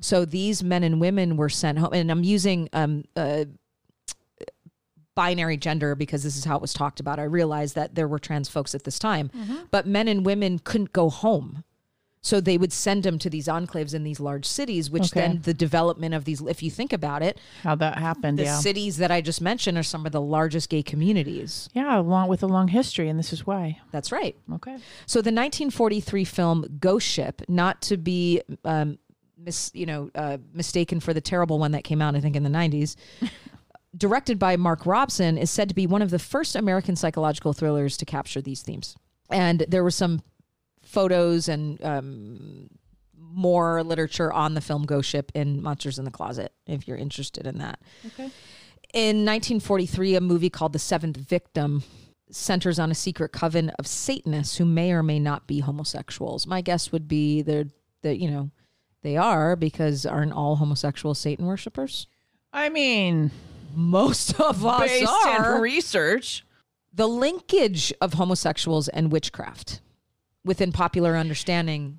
So 0.00 0.24
these 0.24 0.62
men 0.62 0.82
and 0.82 1.00
women 1.00 1.36
were 1.36 1.50
sent 1.50 1.78
home, 1.78 1.92
and 1.92 2.10
I'm 2.10 2.24
using 2.24 2.68
um, 2.72 3.04
uh, 3.14 3.44
binary 5.14 5.56
gender 5.56 5.94
because 5.94 6.22
this 6.22 6.36
is 6.36 6.44
how 6.44 6.56
it 6.56 6.62
was 6.62 6.72
talked 6.72 7.00
about. 7.00 7.18
I 7.18 7.24
realized 7.24 7.74
that 7.74 7.94
there 7.94 8.08
were 8.08 8.18
trans 8.18 8.48
folks 8.48 8.74
at 8.74 8.84
this 8.84 8.98
time, 8.98 9.30
but 9.70 9.86
men 9.86 10.08
and 10.08 10.24
women 10.26 10.58
couldn't 10.58 10.92
go 10.92 11.10
home. 11.10 11.64
So 12.20 12.40
they 12.40 12.56
would 12.56 12.72
send 12.72 13.02
them 13.02 13.18
to 13.18 13.28
these 13.28 13.48
enclaves 13.48 13.92
in 13.92 14.02
these 14.02 14.18
large 14.18 14.46
cities, 14.46 14.90
which 14.90 15.12
Okay. 15.12 15.20
then 15.20 15.42
the 15.42 15.52
development 15.52 16.14
of 16.14 16.24
these, 16.24 16.40
if 16.40 16.62
you 16.62 16.70
think 16.70 16.90
about 16.94 17.22
it, 17.22 17.38
How 17.62 17.74
that 17.74 17.98
happened. 17.98 18.38
the 18.38 18.44
yeah. 18.44 18.58
cities 18.60 18.96
that 18.96 19.10
I 19.10 19.20
just 19.20 19.42
mentioned 19.42 19.76
are 19.76 19.82
some 19.82 20.06
of 20.06 20.12
the 20.12 20.22
largest 20.22 20.70
gay 20.70 20.82
communities. 20.82 21.68
yeah. 21.74 22.00
Along 22.00 22.28
with 22.28 22.42
a 22.42 22.46
long 22.46 22.68
history, 22.68 23.10
and 23.10 23.18
this 23.18 23.30
is 23.34 23.46
why. 23.46 23.78
That's 23.92 24.10
right. 24.10 24.34
Okay. 24.54 24.76
So 25.04 25.18
the 25.20 25.32
1943 25.32 26.24
film 26.24 26.78
Ghost 26.80 27.06
Ship, 27.06 27.42
not 27.46 27.82
to 27.82 27.98
be 27.98 28.40
um, 28.64 28.98
mis, 29.36 29.70
you 29.74 29.84
know, 29.84 30.08
uh, 30.14 30.38
mistaken 30.54 31.00
for 31.00 31.12
the 31.12 31.20
terrible 31.20 31.58
one 31.58 31.72
that 31.72 31.84
came 31.84 32.00
out, 32.00 32.16
I 32.16 32.20
think, 32.20 32.36
in 32.36 32.42
the 32.42 32.48
90s, 32.48 32.96
directed 33.96 34.38
by 34.38 34.56
Mark 34.56 34.86
Robson, 34.86 35.38
is 35.38 35.50
said 35.50 35.68
to 35.68 35.74
be 35.74 35.86
one 35.86 36.02
of 36.02 36.10
the 36.10 36.18
first 36.18 36.56
American 36.56 36.96
psychological 36.96 37.52
thrillers 37.52 37.96
to 37.98 38.04
capture 38.04 38.40
these 38.40 38.62
themes. 38.62 38.96
And 39.30 39.64
there 39.68 39.84
were 39.84 39.90
some 39.90 40.22
photos 40.82 41.48
and 41.48 41.82
um, 41.84 42.68
more 43.16 43.82
literature 43.82 44.32
on 44.32 44.54
the 44.54 44.60
film 44.60 44.84
Ghost 44.84 45.08
Ship 45.08 45.30
in 45.34 45.62
Monsters 45.62 45.98
in 45.98 46.04
the 46.04 46.10
Closet, 46.10 46.52
if 46.66 46.86
you're 46.86 46.96
interested 46.96 47.46
in 47.46 47.58
that. 47.58 47.80
Okay. 48.06 48.30
In 48.92 49.24
1943, 49.24 50.14
a 50.14 50.20
movie 50.20 50.50
called 50.50 50.72
The 50.72 50.78
Seventh 50.78 51.16
Victim 51.16 51.82
centers 52.30 52.78
on 52.78 52.90
a 52.90 52.94
secret 52.94 53.32
coven 53.32 53.70
of 53.70 53.86
Satanists 53.86 54.56
who 54.56 54.64
may 54.64 54.92
or 54.92 55.02
may 55.02 55.18
not 55.18 55.46
be 55.46 55.60
homosexuals. 55.60 56.46
My 56.46 56.60
guess 56.60 56.92
would 56.92 57.08
be 57.08 57.42
they're, 57.42 57.66
that 58.02 58.18
you 58.18 58.30
know, 58.30 58.50
they 59.02 59.16
are 59.16 59.56
because 59.56 60.06
aren't 60.06 60.32
all 60.32 60.56
homosexual 60.56 61.14
Satan 61.14 61.46
worshippers? 61.46 62.06
I 62.52 62.68
mean, 62.68 63.32
Most 63.76 64.38
of 64.40 64.64
us 64.64 64.88
based 64.88 65.12
are. 65.12 65.60
research. 65.60 66.44
the 66.92 67.08
linkage 67.08 67.92
of 68.00 68.14
homosexuals 68.14 68.88
and 68.88 69.10
witchcraft 69.10 69.80
within 70.44 70.72
popular 70.72 71.16
understanding. 71.16 71.98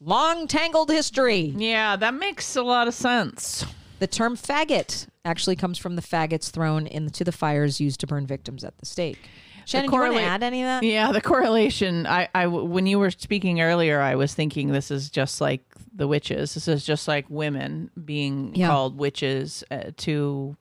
Long 0.00 0.46
tangled 0.46 0.90
history. 0.90 1.52
Yeah, 1.56 1.96
that 1.96 2.14
makes 2.14 2.54
a 2.56 2.62
lot 2.62 2.86
of 2.88 2.94
sense. 2.94 3.66
The 3.98 4.06
term 4.06 4.36
faggot 4.36 5.08
actually 5.24 5.56
comes 5.56 5.76
from 5.76 5.96
the 5.96 6.02
faggots 6.02 6.50
thrown 6.50 6.86
into 6.86 7.24
the 7.24 7.32
fires 7.32 7.80
used 7.80 7.98
to 8.00 8.06
burn 8.06 8.26
victims 8.26 8.62
at 8.62 8.78
the 8.78 8.86
stake. 8.86 9.18
Shannon, 9.64 9.90
you 9.92 9.98
want 10.00 10.14
to 10.14 10.20
add 10.22 10.42
any 10.44 10.62
of 10.62 10.66
that? 10.66 10.82
Yeah, 10.84 11.10
the 11.12 11.20
correlation. 11.20 12.06
I, 12.06 12.28
I, 12.34 12.46
when 12.46 12.86
you 12.86 12.98
were 12.98 13.10
speaking 13.10 13.60
earlier, 13.60 14.00
I 14.00 14.14
was 14.14 14.32
thinking 14.32 14.68
this 14.72 14.90
is 14.90 15.10
just 15.10 15.40
like 15.42 15.62
the 15.94 16.06
witches. 16.08 16.54
This 16.54 16.68
is 16.68 16.86
just 16.86 17.06
like 17.08 17.26
women 17.28 17.90
being 18.02 18.54
Yeah. 18.54 18.68
called 18.68 18.96
witches 18.96 19.64
uh, 19.70 19.90
to 19.98 20.56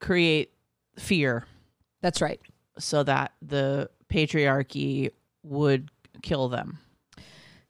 create 0.00 0.50
fear, 0.98 1.46
That's 2.00 2.20
right. 2.20 2.40
so 2.78 3.02
that 3.02 3.32
the 3.42 3.90
patriarchy 4.08 5.10
would 5.42 5.90
kill 6.22 6.48
them. 6.48 6.78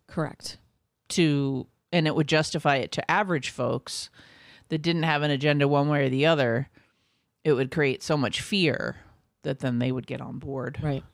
Correct. 0.07 0.59
To 1.11 1.67
and 1.93 2.07
it 2.07 2.15
would 2.15 2.29
justify 2.29 2.77
it 2.77 2.93
to 2.93 3.11
average 3.11 3.51
folks 3.51 4.11
that 4.69 4.79
didn't 4.83 5.03
have 5.03 5.23
an 5.23 5.31
agenda 5.31 5.67
one 5.67 5.89
way 5.89 6.07
or 6.07 6.09
the 6.09 6.27
other. 6.27 6.69
It 7.43 7.53
would 7.55 7.71
create 7.71 8.03
so 8.03 8.17
much 8.17 8.41
fear 8.41 8.97
that 9.43 9.59
then 9.61 9.79
they 9.79 9.91
would 9.91 10.07
get 10.07 10.21
on 10.21 10.39
board. 10.39 10.79
Right. 10.83 11.05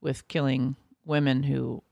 with 0.00 0.28
killing 0.28 0.76
women 1.04 1.42
who 1.42 1.82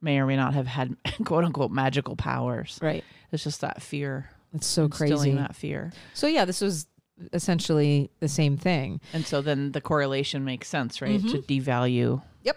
may 0.00 0.18
or 0.18 0.26
may 0.26 0.36
not 0.36 0.54
have 0.54 0.66
had 0.66 0.96
quote 1.24 1.44
unquote 1.44 1.70
magical 1.70 2.16
powers. 2.16 2.78
Right. 2.82 3.04
It's 3.32 3.44
just 3.44 3.60
that 3.60 3.82
fear. 3.82 4.30
It's 4.52 4.66
so 4.66 4.84
instilling 4.84 5.16
crazy. 5.16 5.36
that 5.36 5.56
fear. 5.56 5.92
So 6.14 6.26
yeah, 6.28 6.44
this 6.44 6.60
was 6.60 6.86
essentially 7.32 8.10
the 8.20 8.28
same 8.28 8.56
thing. 8.56 9.00
And 9.12 9.26
so 9.26 9.40
then 9.40 9.72
the 9.72 9.80
correlation 9.80 10.44
makes 10.44 10.68
sense, 10.68 11.00
right? 11.00 11.20
Mm-hmm. 11.20 11.30
To 11.30 11.38
devalue. 11.38 12.22
Yep. 12.42 12.56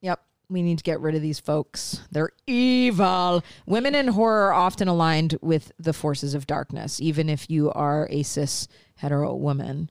Yep. 0.00 0.20
We 0.48 0.62
need 0.62 0.78
to 0.78 0.84
get 0.84 1.00
rid 1.00 1.14
of 1.14 1.22
these 1.22 1.40
folks. 1.40 2.00
They're 2.10 2.30
evil. 2.46 3.42
Women 3.66 3.94
in 3.94 4.08
horror 4.08 4.48
are 4.48 4.52
often 4.52 4.88
aligned 4.88 5.38
with 5.40 5.72
the 5.78 5.92
forces 5.92 6.34
of 6.34 6.46
darkness, 6.46 7.00
even 7.00 7.28
if 7.28 7.48
you 7.50 7.70
are 7.72 8.06
a 8.10 8.22
cis 8.22 8.68
hetero 8.96 9.34
woman. 9.34 9.90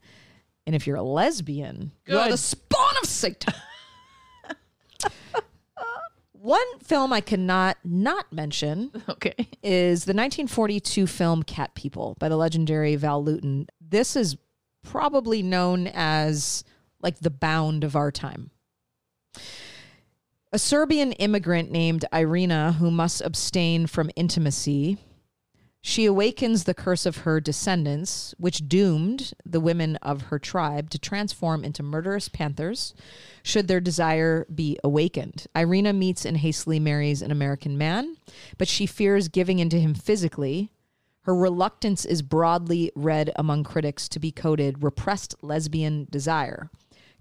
And 0.68 0.76
if 0.76 0.86
you're 0.86 0.98
a 0.98 1.04
lesbian, 1.04 1.92
you're 2.06 2.30
the 2.30 2.38
spawn 2.38 2.96
of 3.02 3.10
Satan. 3.10 3.54
One 6.42 6.80
film 6.80 7.14
I 7.14 7.22
cannot 7.22 7.78
not 7.84 8.34
mention 8.34 8.90
Okay. 9.10 9.36
is 9.62 10.06
the 10.06 10.14
1942 10.14 11.06
film 11.06 11.44
Cat 11.44 11.76
People 11.76 12.16
by 12.20 12.30
the 12.30 12.36
legendary 12.36 12.96
Val 12.96 13.24
Lewton. 13.24 13.68
This 13.80 14.16
is 14.16 14.38
probably 14.84 15.44
known 15.44 15.86
as 15.94 16.64
like 17.00 17.20
the 17.20 17.30
bound 17.30 17.84
of 17.84 17.96
our 17.96 18.12
time. 18.12 18.50
A 20.52 20.58
Serbian 20.58 21.12
immigrant 21.14 21.70
named 21.70 22.06
Irina, 22.12 22.72
who 22.72 22.90
must 22.90 23.22
abstain 23.22 23.86
from 23.86 24.10
intimacy, 24.16 24.98
She 25.84 26.06
awakens 26.06 26.64
the 26.64 26.76
curse 26.76 27.08
of 27.08 27.18
her 27.18 27.42
descendants, 27.42 28.36
which 28.38 28.70
doomed 28.70 29.34
the 29.44 29.60
women 29.60 29.96
of 29.98 30.24
her 30.24 30.38
tribe 30.38 30.92
to 30.92 31.00
transform 31.00 31.66
into 31.66 31.82
murderous 31.82 32.30
panthers 32.30 32.94
should 33.42 33.68
their 33.68 33.82
desire 33.82 34.46
be 34.54 34.78
awakened. 34.84 35.48
Irina 35.56 35.92
meets 35.92 36.24
and 36.24 36.38
hastily 36.38 36.80
marries 36.80 37.24
an 37.24 37.32
American 37.32 37.80
man, 37.80 38.18
but 38.60 38.68
she 38.68 38.86
fears 38.86 39.28
giving 39.28 39.58
into 39.58 39.80
him 39.80 39.96
physically. 39.96 40.70
Her 41.24 41.36
reluctance 41.36 42.06
is 42.06 42.22
broadly 42.22 42.92
read 42.96 43.32
among 43.36 43.64
critics 43.64 44.08
to 44.10 44.20
be 44.20 44.32
coded 44.32 44.84
repressed 44.84 45.36
lesbian 45.42 46.08
desire. 46.12 46.70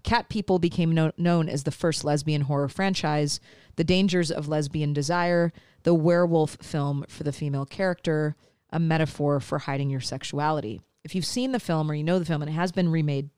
Cat 0.03 0.29
People 0.29 0.59
became 0.59 0.91
no- 0.91 1.11
known 1.17 1.49
as 1.49 1.63
the 1.63 1.71
first 1.71 2.03
lesbian 2.03 2.41
horror 2.41 2.69
franchise. 2.69 3.39
The 3.75 3.83
Dangers 3.83 4.31
of 4.31 4.47
Lesbian 4.47 4.93
Desire, 4.93 5.51
the 5.83 5.93
werewolf 5.93 6.57
film 6.61 7.05
for 7.07 7.23
the 7.23 7.31
female 7.31 7.65
character, 7.65 8.35
a 8.71 8.79
metaphor 8.79 9.39
for 9.39 9.59
hiding 9.59 9.89
your 9.89 10.01
sexuality. 10.01 10.81
If 11.03 11.15
you've 11.15 11.25
seen 11.25 11.51
the 11.51 11.59
film 11.59 11.89
or 11.89 11.95
you 11.95 12.03
know 12.03 12.19
the 12.19 12.25
film, 12.25 12.41
and 12.41 12.49
it 12.49 12.53
has 12.53 12.71
been 12.71 12.89
remade 12.89 13.29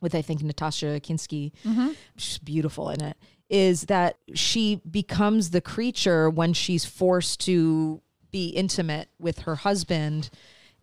with, 0.00 0.14
I 0.14 0.22
think, 0.22 0.42
Natasha 0.42 1.00
Kinski, 1.00 1.52
mm-hmm. 1.64 1.90
she's 2.16 2.38
beautiful 2.38 2.90
in 2.90 3.02
it, 3.02 3.16
is 3.48 3.82
that 3.82 4.18
she 4.34 4.80
becomes 4.90 5.50
the 5.50 5.60
creature 5.60 6.28
when 6.28 6.52
she's 6.52 6.84
forced 6.84 7.40
to 7.40 8.02
be 8.30 8.48
intimate 8.48 9.08
with 9.18 9.40
her 9.40 9.56
husband. 9.56 10.30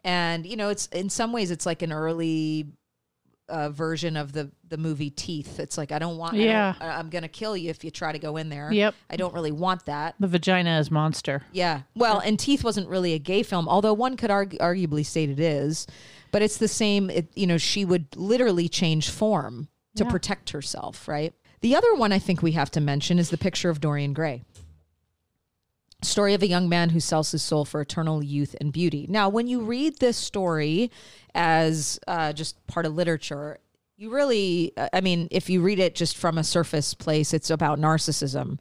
And, 0.03 0.45
you 0.45 0.55
know, 0.55 0.69
it's 0.69 0.87
in 0.87 1.09
some 1.09 1.33
ways, 1.33 1.51
it's 1.51 1.65
like 1.65 1.81
an 1.81 1.91
early 1.91 2.67
uh, 3.53 3.69
version 3.69 4.17
of 4.17 4.33
the 4.33 4.49
the 4.69 4.77
movie 4.77 5.09
Teeth. 5.11 5.59
It's 5.59 5.77
like 5.77 5.91
I 5.91 5.99
don't 5.99 6.17
want. 6.17 6.35
Yeah. 6.35 6.73
I 6.79 6.99
am 6.99 7.09
gonna 7.09 7.27
kill 7.27 7.55
you 7.55 7.69
if 7.69 7.83
you 7.83 7.91
try 7.91 8.11
to 8.11 8.19
go 8.19 8.37
in 8.37 8.49
there. 8.49 8.71
Yep. 8.71 8.95
I 9.09 9.15
don't 9.15 9.33
really 9.33 9.51
want 9.51 9.85
that. 9.85 10.15
The 10.19 10.27
vagina 10.27 10.79
is 10.79 10.89
monster. 10.89 11.43
Yeah. 11.51 11.81
Well, 11.95 12.19
and 12.19 12.39
Teeth 12.39 12.63
wasn't 12.63 12.89
really 12.89 13.13
a 13.13 13.19
gay 13.19 13.43
film, 13.43 13.69
although 13.69 13.93
one 13.93 14.17
could 14.17 14.31
argu- 14.31 14.57
arguably 14.57 15.05
state 15.05 15.29
it 15.29 15.39
is. 15.39 15.85
But 16.31 16.41
it's 16.41 16.57
the 16.57 16.67
same. 16.67 17.09
It, 17.11 17.27
you 17.35 17.45
know, 17.45 17.57
she 17.57 17.85
would 17.85 18.07
literally 18.15 18.67
change 18.67 19.09
form 19.09 19.67
to 19.97 20.03
Yeah. 20.03 20.09
protect 20.09 20.49
herself. 20.49 21.07
Right. 21.07 21.33
The 21.61 21.75
other 21.75 21.93
one 21.95 22.11
I 22.11 22.19
think 22.19 22.41
we 22.41 22.53
have 22.53 22.71
to 22.71 22.81
mention 22.81 23.19
is 23.19 23.29
the 23.29 23.37
picture 23.37 23.69
of 23.69 23.79
Dorian 23.79 24.13
Gray. 24.13 24.43
Story 26.13 26.35
of 26.35 26.43
a 26.43 26.47
young 26.47 26.69
man 26.69 26.91
who 26.91 26.99
sells 26.99 27.31
his 27.31 27.41
soul 27.41 27.65
for 27.65 27.81
eternal 27.81 28.23
youth 28.23 28.55
and 28.61 28.71
beauty. 28.71 29.07
Now, 29.09 29.29
when 29.29 29.47
you 29.47 29.61
read 29.61 29.97
this 29.97 30.15
story 30.15 30.91
as 31.33 31.99
uh, 32.05 32.33
just 32.33 32.67
part 32.67 32.85
of 32.85 32.93
literature, 32.93 33.57
you 33.97 34.11
really, 34.13 34.73
I 34.93 35.01
mean, 35.01 35.27
if 35.31 35.49
you 35.49 35.63
read 35.63 35.79
it 35.79 35.95
just 35.95 36.15
from 36.15 36.37
a 36.37 36.43
surface 36.43 36.93
place, 36.93 37.33
it's 37.33 37.49
about 37.49 37.79
narcissism. 37.79 38.59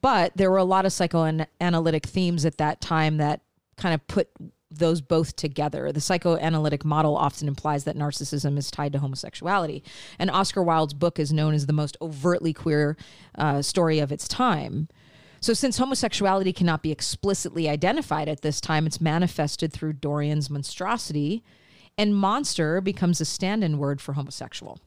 But 0.00 0.34
there 0.38 0.50
were 0.50 0.56
a 0.56 0.64
lot 0.64 0.86
of 0.86 0.92
psychoanalytic 0.94 2.06
themes 2.06 2.46
at 2.46 2.56
that 2.56 2.80
time 2.80 3.18
that 3.18 3.42
kind 3.76 3.94
of 3.94 4.06
put 4.06 4.30
those 4.70 5.02
both 5.02 5.36
together. 5.36 5.92
The 5.92 6.00
psychoanalytic 6.00 6.82
model 6.82 7.14
often 7.14 7.46
implies 7.46 7.84
that 7.84 7.94
narcissism 7.94 8.56
is 8.56 8.70
tied 8.70 8.94
to 8.94 9.00
homosexuality. 9.00 9.82
And 10.18 10.30
Oscar 10.30 10.62
Wilde's 10.62 10.94
book 10.94 11.18
is 11.18 11.30
known 11.30 11.52
as 11.52 11.66
the 11.66 11.74
most 11.74 11.98
overtly 12.00 12.54
queer 12.54 12.96
uh, 13.36 13.60
story 13.60 13.98
of 13.98 14.10
its 14.10 14.26
time. 14.26 14.88
So, 15.40 15.54
since 15.54 15.78
homosexuality 15.78 16.52
cannot 16.52 16.82
be 16.82 16.92
explicitly 16.92 17.68
identified 17.68 18.28
at 18.28 18.42
this 18.42 18.60
time, 18.60 18.86
it's 18.86 19.00
manifested 19.00 19.72
through 19.72 19.94
Dorian's 19.94 20.50
monstrosity, 20.50 21.42
and 21.96 22.14
monster 22.14 22.82
becomes 22.82 23.20
a 23.20 23.24
stand 23.24 23.64
in 23.64 23.78
word 23.78 24.02
for 24.02 24.12
homosexual. 24.12 24.78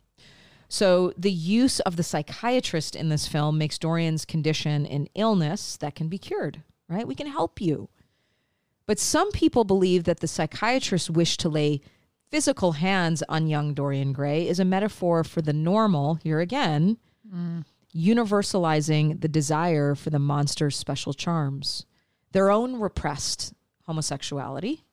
So, 0.70 1.12
the 1.18 1.32
use 1.32 1.80
of 1.82 1.96
the 1.96 2.04
psychiatrist 2.04 2.96
in 2.96 3.10
this 3.10 3.28
film 3.28 3.58
makes 3.58 3.80
Dorian's 3.80 4.26
condition 4.26 4.86
an 4.86 5.08
illness 5.16 5.76
that 5.78 5.96
can 5.96 6.08
be 6.08 6.20
cured, 6.20 6.62
right? 6.88 7.08
We 7.08 7.16
can 7.16 7.28
help 7.28 7.60
you. 7.60 7.89
But 8.86 9.00
some 9.00 9.32
people 9.32 9.63
believe 9.63 10.04
that 10.04 10.20
the 10.20 10.28
psychiatrist's 10.28 11.10
wish 11.10 11.38
to 11.38 11.50
lay 11.50 11.82
physical 12.30 12.74
hands 12.74 13.24
on 13.30 13.48
young 13.48 13.74
Dorian 13.74 14.13
Gray 14.13 14.48
is 14.48 14.60
a 14.60 14.66
metaphor 14.66 15.24
for 15.24 15.42
the 15.42 15.54
normal, 15.54 16.16
here 16.16 16.39
again, 16.39 16.98
mm. 17.32 17.63
Universalizing 17.96 19.22
the 19.22 19.28
desire 19.28 19.96
for 19.96 20.10
the 20.10 20.20
monster's 20.20 20.76
special 20.76 21.14
charms, 21.14 21.86
their 22.32 22.50
own 22.50 22.80
repressed 22.80 23.54
homosexuality 23.86 24.84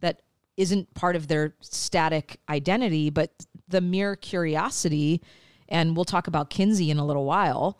that 0.00 0.22
isn't 0.56 0.92
part 0.94 1.16
of 1.16 1.28
their 1.28 1.54
static 1.60 2.38
identity, 2.48 3.10
but 3.10 3.30
the 3.68 3.80
mere 3.80 4.16
curiosity. 4.16 5.22
And 5.68 5.96
we'll 5.96 6.04
talk 6.04 6.26
about 6.26 6.50
Kinsey 6.50 6.90
in 6.90 6.98
a 6.98 7.06
little 7.06 7.24
while 7.24 7.78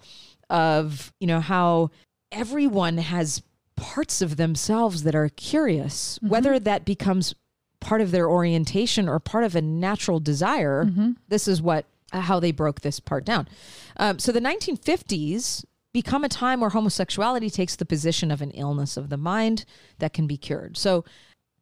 of, 0.48 1.12
you 1.20 1.26
know, 1.26 1.40
how 1.40 1.90
everyone 2.32 2.98
has 2.98 3.42
parts 3.76 4.22
of 4.22 4.36
themselves 4.36 5.02
that 5.02 5.14
are 5.14 5.28
curious, 5.30 6.18
mm-hmm. 6.18 6.28
whether 6.28 6.58
that 6.58 6.84
becomes 6.84 7.34
part 7.80 8.00
of 8.00 8.10
their 8.10 8.28
orientation 8.28 9.08
or 9.08 9.18
part 9.18 9.44
of 9.44 9.56
a 9.56 9.62
natural 9.62 10.20
desire. 10.20 10.84
Mm-hmm. 10.84 11.12
This 11.28 11.48
is 11.48 11.60
what 11.60 11.86
how 12.12 12.40
they 12.40 12.52
broke 12.52 12.80
this 12.80 13.00
part 13.00 13.24
down. 13.24 13.48
Um, 13.96 14.18
so 14.18 14.32
the 14.32 14.40
1950s 14.40 15.64
become 15.92 16.24
a 16.24 16.28
time 16.28 16.60
where 16.60 16.70
homosexuality 16.70 17.50
takes 17.50 17.76
the 17.76 17.84
position 17.84 18.30
of 18.30 18.40
an 18.40 18.50
illness 18.52 18.96
of 18.96 19.08
the 19.08 19.16
mind 19.16 19.64
that 19.98 20.12
can 20.12 20.26
be 20.26 20.36
cured. 20.36 20.76
So 20.76 21.04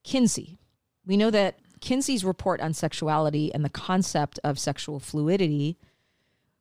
Kinsey, 0.04 0.58
we 1.06 1.16
know 1.16 1.30
that 1.30 1.58
Kinsey's 1.80 2.24
report 2.24 2.60
on 2.60 2.74
sexuality 2.74 3.52
and 3.54 3.64
the 3.64 3.70
concept 3.70 4.38
of 4.44 4.58
sexual 4.58 5.00
fluidity 5.00 5.78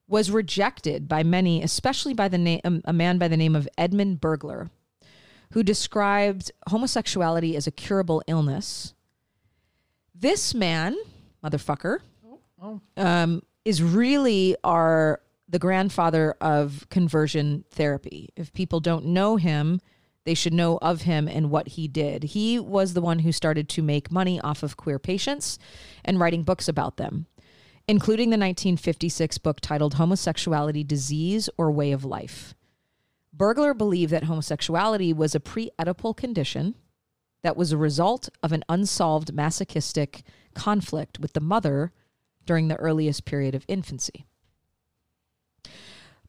was 0.07 0.31
rejected 0.31 1.07
by 1.07 1.23
many, 1.23 1.61
especially 1.61 2.13
by 2.13 2.27
the 2.27 2.37
name 2.37 2.61
um, 2.63 2.81
a 2.85 2.93
man 2.93 3.17
by 3.17 3.27
the 3.27 3.35
name 3.35 3.55
of 3.55 3.67
Edmund 3.77 4.21
Bergler, 4.21 4.69
who 5.51 5.63
described 5.63 6.51
homosexuality 6.69 7.55
as 7.55 7.67
a 7.67 7.71
curable 7.71 8.23
illness. 8.27 8.93
This 10.15 10.53
man, 10.53 10.95
motherfucker, 11.43 11.99
um, 12.95 13.43
is 13.67 13.83
really 13.83 14.55
our 14.63 15.19
the 15.49 15.59
grandfather 15.59 16.35
of 16.39 16.87
conversion 16.89 17.65
therapy. 17.69 18.29
If 18.37 18.53
people 18.53 18.79
don't 18.79 19.07
know 19.07 19.35
him, 19.35 19.81
they 20.23 20.33
should 20.33 20.53
know 20.53 20.77
of 20.81 21.01
him 21.01 21.27
and 21.27 21.49
what 21.49 21.67
he 21.69 21.89
did. 21.89 22.23
He 22.23 22.59
was 22.59 22.93
the 22.93 23.01
one 23.01 23.19
who 23.19 23.33
started 23.33 23.67
to 23.67 23.81
make 23.81 24.09
money 24.09 24.39
off 24.39 24.63
of 24.63 24.77
queer 24.77 24.99
patients 24.99 25.59
and 26.05 26.17
writing 26.17 26.43
books 26.43 26.69
about 26.69 26.95
them, 26.95 27.25
including 27.89 28.29
the 28.29 28.37
1956 28.37 29.37
book 29.39 29.59
titled 29.59 29.95
Homosexuality 29.95 30.85
Disease 30.85 31.49
or 31.57 31.69
Way 31.69 31.91
of 31.91 32.05
Life. 32.05 32.55
Bergler 33.35 33.77
believed 33.77 34.13
that 34.13 34.23
homosexuality 34.23 35.11
was 35.11 35.35
a 35.35 35.41
pre 35.41 35.71
Oedipal 35.77 36.15
condition 36.15 36.75
that 37.43 37.57
was 37.57 37.73
a 37.73 37.77
result 37.77 38.29
of 38.41 38.53
an 38.53 38.63
unsolved 38.69 39.33
masochistic 39.33 40.23
conflict 40.55 41.19
with 41.19 41.33
the 41.33 41.41
mother 41.41 41.91
during 42.47 42.67
the 42.67 42.77
earliest 42.77 43.25
period 43.25 43.53
of 43.53 43.65
infancy. 43.67 44.25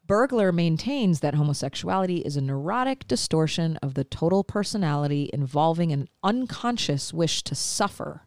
Bergler 0.07 0.55
maintains 0.55 1.21
that 1.21 1.35
homosexuality 1.35 2.19
is 2.19 2.37
a 2.37 2.41
neurotic 2.41 3.07
distortion 3.07 3.77
of 3.83 3.93
the 3.95 4.05
total 4.05 4.43
personality 4.43 5.29
involving 5.33 5.93
an 5.93 6.09
unconscious 6.23 7.13
wish 7.13 7.43
to 7.43 7.55
suffer, 7.55 8.23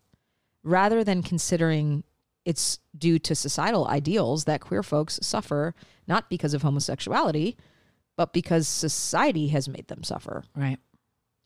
rather 0.63 1.03
than 1.03 1.23
considering 1.23 2.03
it's 2.45 2.79
due 2.95 3.17
to 3.19 3.35
societal 3.35 3.87
ideals 3.87 4.45
that 4.45 4.61
queer 4.61 4.83
folks 4.83 5.19
suffer 5.21 5.73
not 6.07 6.29
because 6.29 6.53
of 6.53 6.61
homosexuality, 6.61 7.57
but 8.15 8.31
because 8.31 8.67
society 8.67 9.47
has 9.47 9.67
made 9.67 9.87
them 9.87 10.03
suffer. 10.03 10.43
Right. 10.55 10.77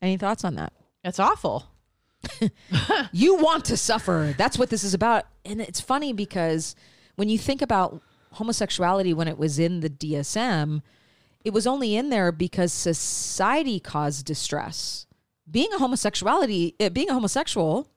Any 0.02 0.18
thoughts 0.18 0.44
on 0.44 0.56
that? 0.56 0.74
It's 1.02 1.18
awful. 1.18 1.64
You 3.12 3.36
want 3.36 3.64
to 3.66 3.76
suffer. 3.76 4.34
That's 4.36 4.58
what 4.58 4.70
this 4.70 4.84
is 4.84 4.94
about. 4.94 5.24
And 5.44 5.60
it's 5.60 5.80
funny 5.80 6.12
because 6.12 6.74
when 7.16 7.28
you 7.28 7.38
think 7.38 7.62
about 7.62 8.02
homosexuality 8.32 9.14
when 9.14 9.28
it 9.28 9.38
was 9.38 9.58
in 9.58 9.80
the 9.80 9.90
DSM, 9.90 10.82
it 11.44 11.52
was 11.52 11.66
only 11.66 11.96
in 11.96 12.10
there 12.10 12.32
because 12.32 12.72
society 12.72 13.78
caused 13.80 14.26
distress. 14.26 15.06
Being 15.50 15.72
a 15.72 15.78
homosexuality, 15.78 16.74
uh, 16.80 16.88
being 16.90 17.08
a 17.08 17.14
homosexual 17.14 17.88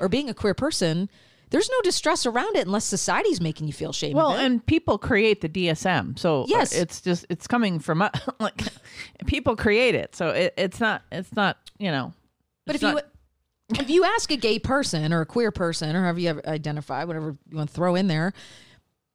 or 0.00 0.08
being 0.08 0.30
a 0.30 0.34
queer 0.34 0.54
person, 0.54 1.10
there's 1.50 1.68
no 1.70 1.80
distress 1.82 2.26
around 2.26 2.56
it 2.56 2.66
unless 2.66 2.84
society's 2.84 3.40
making 3.40 3.66
you 3.68 3.72
feel 3.72 3.92
shame. 3.92 4.16
Well, 4.16 4.32
and 4.32 4.64
people 4.64 4.98
create 4.98 5.42
the 5.42 5.48
DSM, 5.48 6.18
so 6.18 6.42
uh, 6.42 6.46
Yes. 6.48 6.72
it's 6.74 7.00
just 7.00 7.24
it's 7.30 7.46
coming 7.46 7.78
from 7.78 7.98
like 8.40 8.62
people 9.26 9.54
create 9.54 9.94
it, 9.94 10.16
so 10.16 10.30
it, 10.30 10.54
it's 10.56 10.80
not 10.80 11.02
it's 11.12 11.32
not 11.36 11.56
you 11.78 11.90
know. 11.92 12.12
But 12.66 12.74
if 12.76 12.82
you 12.82 12.98
if 13.70 13.90
you 13.90 14.04
ask 14.04 14.30
a 14.30 14.36
gay 14.36 14.58
person 14.58 15.12
or 15.12 15.20
a 15.22 15.26
queer 15.26 15.50
person 15.50 15.94
or 15.96 16.02
however 16.02 16.20
you 16.20 16.40
identify, 16.46 17.04
whatever 17.04 17.36
you 17.50 17.56
want 17.56 17.68
to 17.70 17.74
throw 17.74 17.94
in 17.94 18.06
there, 18.06 18.32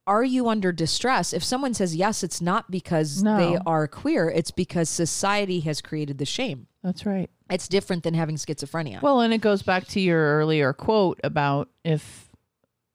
are 0.06 0.24
you 0.24 0.48
under 0.48 0.72
distress? 0.72 1.32
If 1.32 1.44
someone 1.44 1.74
says 1.74 1.94
yes, 1.96 2.22
it's 2.24 2.40
not 2.40 2.70
because 2.70 3.22
No. 3.22 3.36
they 3.36 3.58
are 3.64 3.86
queer, 3.86 4.28
it's 4.28 4.50
because 4.50 4.90
society 4.90 5.60
has 5.60 5.80
created 5.80 6.18
the 6.18 6.26
shame. 6.26 6.66
that's 6.82 7.06
right. 7.06 7.30
It's 7.50 7.68
different 7.68 8.02
than 8.02 8.14
having 8.14 8.36
schizophrenia. 8.36 9.02
Well, 9.02 9.20
and 9.20 9.32
it 9.34 9.42
goes 9.42 9.62
back 9.62 9.86
to 9.88 10.00
your 10.00 10.38
earlier 10.38 10.72
quote 10.72 11.20
about 11.22 11.68
if 11.84 12.30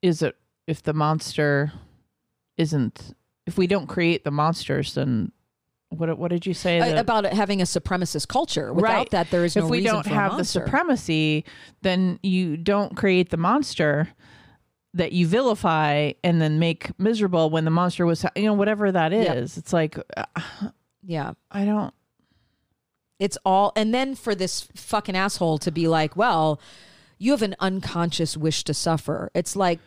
is 0.02 0.20
it 0.22 0.36
if 0.66 0.82
the 0.82 0.92
monster 0.92 1.72
isn't 2.56 3.14
if 3.46 3.56
we 3.56 3.66
don't 3.66 3.86
create 3.86 4.24
the 4.24 4.30
monsters, 4.30 4.94
then 4.94 5.32
what 5.90 6.18
what 6.18 6.30
did 6.30 6.46
you 6.46 6.54
say? 6.54 6.78
That- 6.80 6.98
about 6.98 7.24
it 7.24 7.32
having 7.32 7.60
a 7.60 7.64
supremacist 7.64 8.28
culture. 8.28 8.72
Without 8.72 8.88
Right. 8.94 9.10
that, 9.10 9.30
there 9.30 9.44
is 9.44 9.56
no 9.56 9.64
if 9.64 9.70
we 9.70 9.82
don't 9.82 10.06
have 10.06 10.36
the 10.36 10.44
supremacy, 10.44 11.44
then 11.82 12.18
you 12.22 12.56
don't 12.56 12.96
create 12.96 13.30
the 13.30 13.36
monster 13.36 14.08
that 14.94 15.12
you 15.12 15.26
vilify 15.26 16.12
and 16.24 16.40
then 16.40 16.58
make 16.58 16.98
miserable 16.98 17.50
when 17.50 17.64
the 17.64 17.70
monster 17.70 18.06
was, 18.06 18.24
you 18.34 18.44
know, 18.44 18.54
whatever 18.54 18.90
that 18.90 19.12
is. 19.12 19.56
Yep. 19.56 19.58
It's 19.58 19.72
like 19.72 19.98
uh, 20.16 20.24
yeah. 21.02 21.32
I 21.50 21.64
don't. 21.64 21.94
It's 23.18 23.36
all, 23.44 23.72
and 23.74 23.92
then 23.92 24.14
for 24.14 24.34
this 24.34 24.68
fucking 24.76 25.16
asshole 25.16 25.58
to 25.58 25.72
be 25.72 25.88
like, 25.88 26.16
well, 26.16 26.60
you 27.18 27.32
have 27.32 27.42
an 27.42 27.56
unconscious 27.58 28.36
wish 28.36 28.62
to 28.64 28.72
suffer. 28.72 29.28
It's 29.34 29.56
like, 29.56 29.80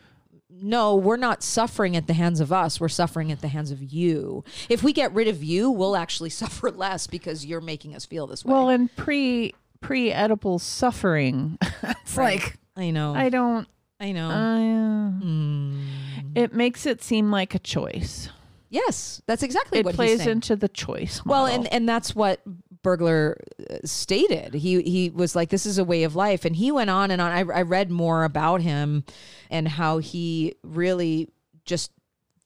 no, 0.60 0.94
we're 0.96 1.16
not 1.16 1.42
suffering 1.42 1.96
at 1.96 2.06
the 2.06 2.12
hands 2.14 2.40
of 2.40 2.52
us. 2.52 2.80
We're 2.80 2.88
suffering 2.88 3.32
at 3.32 3.40
the 3.40 3.48
hands 3.48 3.70
of 3.70 3.82
you. 3.82 4.44
If 4.68 4.82
we 4.82 4.92
get 4.92 5.12
rid 5.14 5.28
of 5.28 5.42
you, 5.42 5.70
we'll 5.70 5.96
actually 5.96 6.30
suffer 6.42 6.70
less 6.70 7.06
because 7.06 7.44
you're 7.46 7.60
making 7.60 7.94
us 7.94 8.04
feel 8.04 8.26
this 8.26 8.44
way. 8.44 8.52
Well, 8.52 8.68
and 8.68 8.94
pre 8.96 9.54
pre 9.80 10.12
edible 10.12 10.58
suffering, 10.58 11.58
it's 11.82 12.16
like 12.16 12.58
I 12.76 12.90
know. 12.90 13.14
I 13.14 13.28
don't. 13.28 13.66
I 14.00 14.12
know. 14.12 14.28
Uh, 14.30 14.52
Mm. 15.22 15.84
It 16.34 16.52
makes 16.54 16.86
it 16.86 17.02
seem 17.02 17.30
like 17.30 17.54
a 17.54 17.58
choice. 17.58 18.28
yes, 18.70 19.20
that's 19.26 19.42
exactly 19.42 19.78
It 19.80 19.84
what 19.84 19.92
he's 19.92 19.96
plays 19.96 20.26
into 20.26 20.56
the 20.56 20.68
choice. 20.68 21.24
Well, 21.24 21.46
and 21.46 21.72
and 21.72 21.88
that's 21.88 22.14
what 22.14 22.40
Bergler 22.82 23.36
uh, 23.70 23.76
stated. 23.84 24.54
He 24.54 24.82
he 24.82 25.10
was 25.10 25.36
like, 25.36 25.50
"This 25.50 25.66
is 25.66 25.78
a 25.78 25.84
way 25.84 26.02
of 26.02 26.16
life," 26.16 26.44
and 26.44 26.56
he 26.56 26.72
went 26.72 26.90
on 26.90 27.10
and 27.10 27.20
on. 27.20 27.32
I, 27.32 27.40
I 27.40 27.62
read 27.62 27.90
more 27.90 28.24
about 28.24 28.60
him 28.60 29.04
and 29.50 29.68
how 29.68 29.98
he 29.98 30.54
really 30.62 31.28
just 31.64 31.92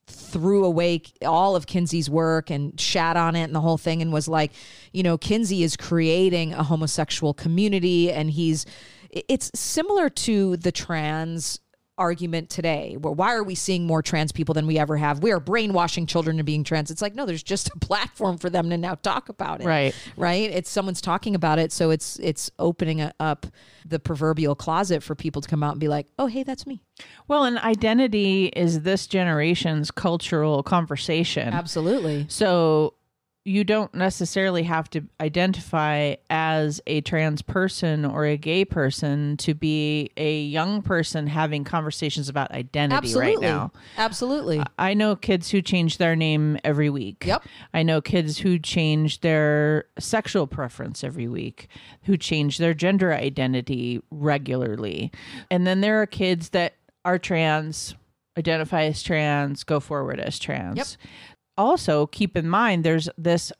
threw 0.07 0.63
away 0.63 1.01
all 1.25 1.55
of 1.55 1.67
Kinsey's 1.67 2.09
work 2.09 2.49
and 2.49 2.79
shat 2.79 3.17
on 3.17 3.35
it 3.35 3.43
and 3.43 3.55
the 3.55 3.61
whole 3.61 3.77
thing, 3.77 4.01
and 4.01 4.13
was 4.13 4.27
like, 4.27 4.51
you 4.93 5.03
know, 5.03 5.17
Kinsey 5.17 5.63
is 5.63 5.75
creating 5.75 6.53
a 6.53 6.63
homosexual 6.63 7.33
community, 7.33 8.11
and 8.11 8.31
he's 8.31 8.65
it's 9.09 9.51
similar 9.55 10.09
to 10.09 10.57
the 10.57 10.71
trans 10.71 11.59
argument 11.97 12.49
today. 12.49 12.97
Where 12.99 13.13
why 13.13 13.33
are 13.33 13.43
we 13.43 13.55
seeing 13.55 13.85
more 13.85 14.01
trans 14.01 14.31
people 14.31 14.53
than 14.53 14.67
we 14.67 14.77
ever 14.77 14.97
have? 14.97 15.23
We 15.23 15.31
are 15.31 15.39
brainwashing 15.39 16.05
children 16.05 16.35
into 16.35 16.43
being 16.43 16.63
trans. 16.63 16.91
It's 16.91 17.01
like 17.01 17.15
no 17.15 17.25
there's 17.25 17.43
just 17.43 17.69
a 17.69 17.79
platform 17.81 18.37
for 18.37 18.49
them 18.49 18.69
to 18.69 18.77
now 18.77 18.95
talk 18.95 19.29
about 19.29 19.61
it. 19.61 19.67
Right. 19.67 19.95
right? 20.15 20.49
It's 20.49 20.69
someone's 20.69 21.01
talking 21.01 21.35
about 21.35 21.59
it 21.59 21.71
so 21.71 21.89
it's 21.89 22.17
it's 22.19 22.51
opening 22.59 23.09
up 23.19 23.47
the 23.85 23.99
proverbial 23.99 24.55
closet 24.55 25.01
for 25.01 25.15
people 25.15 25.41
to 25.41 25.49
come 25.49 25.63
out 25.63 25.71
and 25.71 25.79
be 25.79 25.87
like 25.87 26.07
oh 26.19 26.27
hey 26.27 26.43
that's 26.43 26.65
me. 26.67 26.81
Well, 27.27 27.43
and 27.43 27.59
identity 27.59 28.47
is 28.47 28.81
this 28.81 29.05
generation's 29.05 29.91
cultural 29.91 30.63
conversation. 30.63 31.53
absolutely. 31.53 32.25
So 32.29 32.93
you 33.47 33.63
don't 33.63 33.93
necessarily 33.95 34.63
have 34.63 34.89
to 34.89 35.01
identify 35.21 36.15
as 36.29 36.81
a 36.85 36.99
trans 36.99 37.41
person 37.41 38.03
or 38.03 38.25
a 38.25 38.35
gay 38.35 38.65
person 38.65 39.37
to 39.37 39.53
be 39.53 40.11
a 40.17 40.41
young 40.41 40.81
person 40.81 41.27
having 41.27 41.63
conversations 41.63 42.27
about 42.27 42.51
identity 42.51 43.07
absolutely 43.07 43.35
right 43.35 43.41
now. 43.41 43.71
absolutely 43.97 44.59
uh, 44.59 44.65
I 44.77 44.93
know 44.93 45.15
kids 45.15 45.49
who 45.49 45.61
change 45.61 45.97
their 45.97 46.13
name 46.13 46.59
every 46.65 46.89
week. 46.89 47.23
Yep. 47.25 47.43
I 47.73 47.83
know 47.83 48.01
kids 48.01 48.37
who 48.37 48.59
change 48.59 49.21
their 49.21 49.85
sexual 49.97 50.45
preference 50.45 51.01
every 51.01 51.29
week, 51.29 51.69
who 52.03 52.17
change 52.17 52.57
their 52.57 52.73
gender 52.73 53.13
identity 53.13 54.01
regularly. 54.11 55.09
And 55.49 55.65
then 55.65 55.79
there 55.79 56.01
are 56.01 56.05
kids 56.05 56.49
that 56.49 56.73
are 57.05 57.17
trans, 57.17 57.95
identify 58.37 58.83
as 58.83 59.01
trans, 59.01 59.63
go 59.63 59.79
forward 59.79 60.19
as 60.19 60.37
trans. 60.37 60.77
Yep. 60.77 60.87
Also, 61.57 62.07
keep 62.07 62.37
in 62.37 62.47
mind 62.47 62.83
there's 62.83 63.09
this 63.17 63.51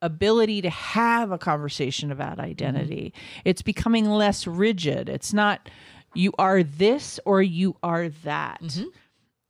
ability 0.00 0.62
to 0.62 0.70
have 0.70 1.32
a 1.32 1.38
conversation 1.38 2.12
about 2.12 2.38
identity. 2.38 3.12
It's 3.44 3.62
becoming 3.62 4.08
less 4.08 4.46
rigid. 4.46 5.08
It's 5.08 5.32
not 5.32 5.68
you 6.14 6.32
are 6.38 6.62
this 6.62 7.20
or 7.24 7.42
you 7.42 7.76
are 7.82 8.08
that 8.08 8.62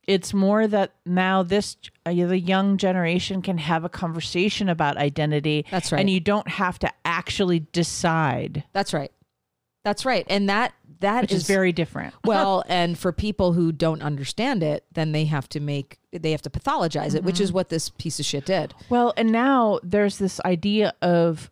it's 0.09 0.33
more 0.33 0.65
that 0.65 0.95
now 1.05 1.43
this 1.43 1.77
uh, 2.05 2.11
the 2.11 2.39
young 2.39 2.77
generation 2.77 3.43
can 3.43 3.59
have 3.59 3.83
a 3.83 3.89
conversation 3.89 4.67
about 4.67 4.97
identity 4.97 5.65
That's 5.69 5.91
right. 5.91 5.99
and 5.99 6.09
you 6.09 6.19
don't 6.19 6.47
have 6.47 6.79
to 6.79 6.91
actually 7.05 7.59
decide 7.59 8.63
that's 8.73 8.93
right 8.93 9.11
that's 9.83 10.05
right. 10.05 10.25
And 10.29 10.49
that 10.49 10.73
that 10.99 11.21
which 11.21 11.31
is, 11.31 11.47
very 11.47 11.71
different. 11.71 12.13
Well 12.25 12.63
and 12.67 12.97
for 12.97 13.11
people 13.11 13.53
who 13.53 13.71
don't 13.71 14.01
understand 14.01 14.63
it 14.63 14.85
then 14.91 15.11
they 15.13 15.25
have 15.25 15.47
to 15.49 15.59
make 15.59 15.97
they 16.11 16.31
have 16.31 16.41
to 16.43 16.49
pathologize 16.49 17.15
it 17.15 17.23
which 17.23 17.39
is 17.39 17.49
mm-hmm. 17.49 17.55
what 17.55 17.69
this 17.69 17.89
piece 17.89 18.19
of 18.19 18.25
shit 18.25 18.45
did. 18.45 18.73
Well 18.89 19.13
and 19.17 19.31
now 19.31 19.79
there's 19.83 20.17
this 20.17 20.39
idea 20.41 20.93
of 21.01 21.49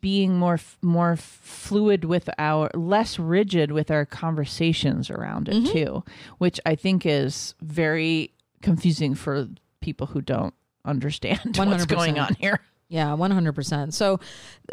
being 0.00 0.38
more 0.38 0.58
more 0.82 1.16
fluid 1.16 2.04
with 2.04 2.28
our 2.38 2.70
less 2.74 3.18
rigid 3.18 3.72
with 3.72 3.90
our 3.90 4.04
conversations 4.04 5.10
around 5.10 5.48
it 5.48 5.54
mm-hmm. 5.54 5.72
too 5.72 6.04
which 6.38 6.60
i 6.66 6.74
think 6.74 7.06
is 7.06 7.54
very 7.62 8.32
confusing 8.62 9.14
for 9.14 9.48
people 9.80 10.08
who 10.08 10.20
don't 10.20 10.54
understand 10.84 11.40
what's 11.56 11.86
going 11.86 12.18
on 12.18 12.34
here 12.34 12.60
Yeah, 12.88 13.14
one 13.14 13.30
hundred 13.32 13.54
percent. 13.54 13.94
So, 13.94 14.20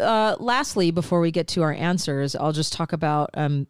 uh, 0.00 0.36
lastly, 0.38 0.90
before 0.92 1.20
we 1.20 1.30
get 1.30 1.48
to 1.48 1.62
our 1.62 1.72
answers, 1.72 2.36
I'll 2.36 2.52
just 2.52 2.72
talk 2.72 2.92
about 2.92 3.30
um, 3.34 3.66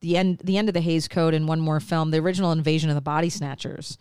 the 0.00 0.16
end 0.16 0.40
the 0.44 0.56
end 0.56 0.68
of 0.68 0.74
the 0.74 0.80
Hays 0.80 1.08
Code 1.08 1.34
and 1.34 1.46
one 1.46 1.60
more 1.60 1.80
film. 1.80 2.10
The 2.10 2.18
original 2.18 2.52
Invasion 2.52 2.88
of 2.88 2.94
the 2.94 3.02
Body 3.02 3.28
Snatchers, 3.28 3.98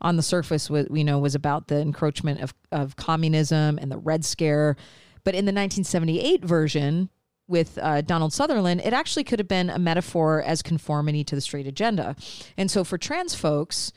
on 0.00 0.16
the 0.16 0.22
surface, 0.22 0.68
was 0.68 0.88
know 1.04 1.18
was 1.18 1.34
about 1.34 1.68
the 1.68 1.80
encroachment 1.80 2.40
of 2.42 2.54
of 2.70 2.96
communism 2.96 3.78
and 3.80 3.90
the 3.90 3.98
Red 3.98 4.24
Scare, 4.24 4.76
but 5.24 5.34
in 5.34 5.46
the 5.46 5.52
nineteen 5.52 5.84
seventy 5.84 6.20
eight 6.20 6.44
version. 6.44 7.08
With 7.46 7.76
uh, 7.76 8.00
Donald 8.00 8.32
Sutherland, 8.32 8.80
it 8.82 8.94
actually 8.94 9.24
could 9.24 9.38
have 9.38 9.48
been 9.48 9.68
a 9.68 9.78
metaphor 9.78 10.42
as 10.42 10.62
conformity 10.62 11.24
to 11.24 11.34
the 11.34 11.42
straight 11.42 11.66
agenda. 11.66 12.16
And 12.56 12.70
so 12.70 12.84
for 12.84 12.96
trans 12.96 13.34
folks, 13.34 13.92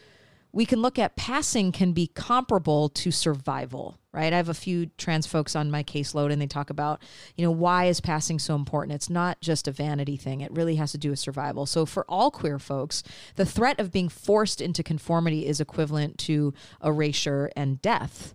we 0.51 0.65
can 0.65 0.81
look 0.81 0.99
at 0.99 1.15
passing 1.15 1.71
can 1.71 1.93
be 1.93 2.07
comparable 2.07 2.89
to 2.89 3.09
survival, 3.09 3.99
right? 4.17 4.33
I 4.33 4.37
have 4.37 4.49
a 4.49 4.55
few 4.55 4.87
trans 4.97 5.27
folks 5.27 5.55
on 5.55 5.69
my 5.69 5.83
caseload 5.83 6.31
and 6.31 6.41
they 6.41 6.47
talk 6.47 6.71
about, 6.71 6.99
you 7.35 7.45
know, 7.45 7.51
why 7.51 7.85
is 7.85 8.01
passing 8.01 8.39
so 8.39 8.55
important? 8.55 8.95
It's 8.95 9.11
not 9.11 9.39
just 9.41 9.67
a 9.67 9.71
vanity 9.71 10.17
thing, 10.17 10.41
it 10.41 10.51
really 10.51 10.75
has 10.77 10.91
to 10.93 10.97
do 10.97 11.11
with 11.11 11.19
survival. 11.19 11.67
So 11.67 11.85
for 11.85 12.03
all 12.09 12.31
queer 12.31 12.57
folks, 12.57 13.03
the 13.35 13.45
threat 13.45 13.79
of 13.79 13.91
being 13.91 14.09
forced 14.09 14.59
into 14.59 14.81
conformity 14.81 15.45
is 15.45 15.61
equivalent 15.61 16.17
to 16.19 16.55
erasure 16.83 17.51
and 17.55 17.79
death. 17.79 18.33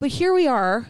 But 0.00 0.10
here 0.10 0.34
we 0.34 0.48
are 0.48 0.88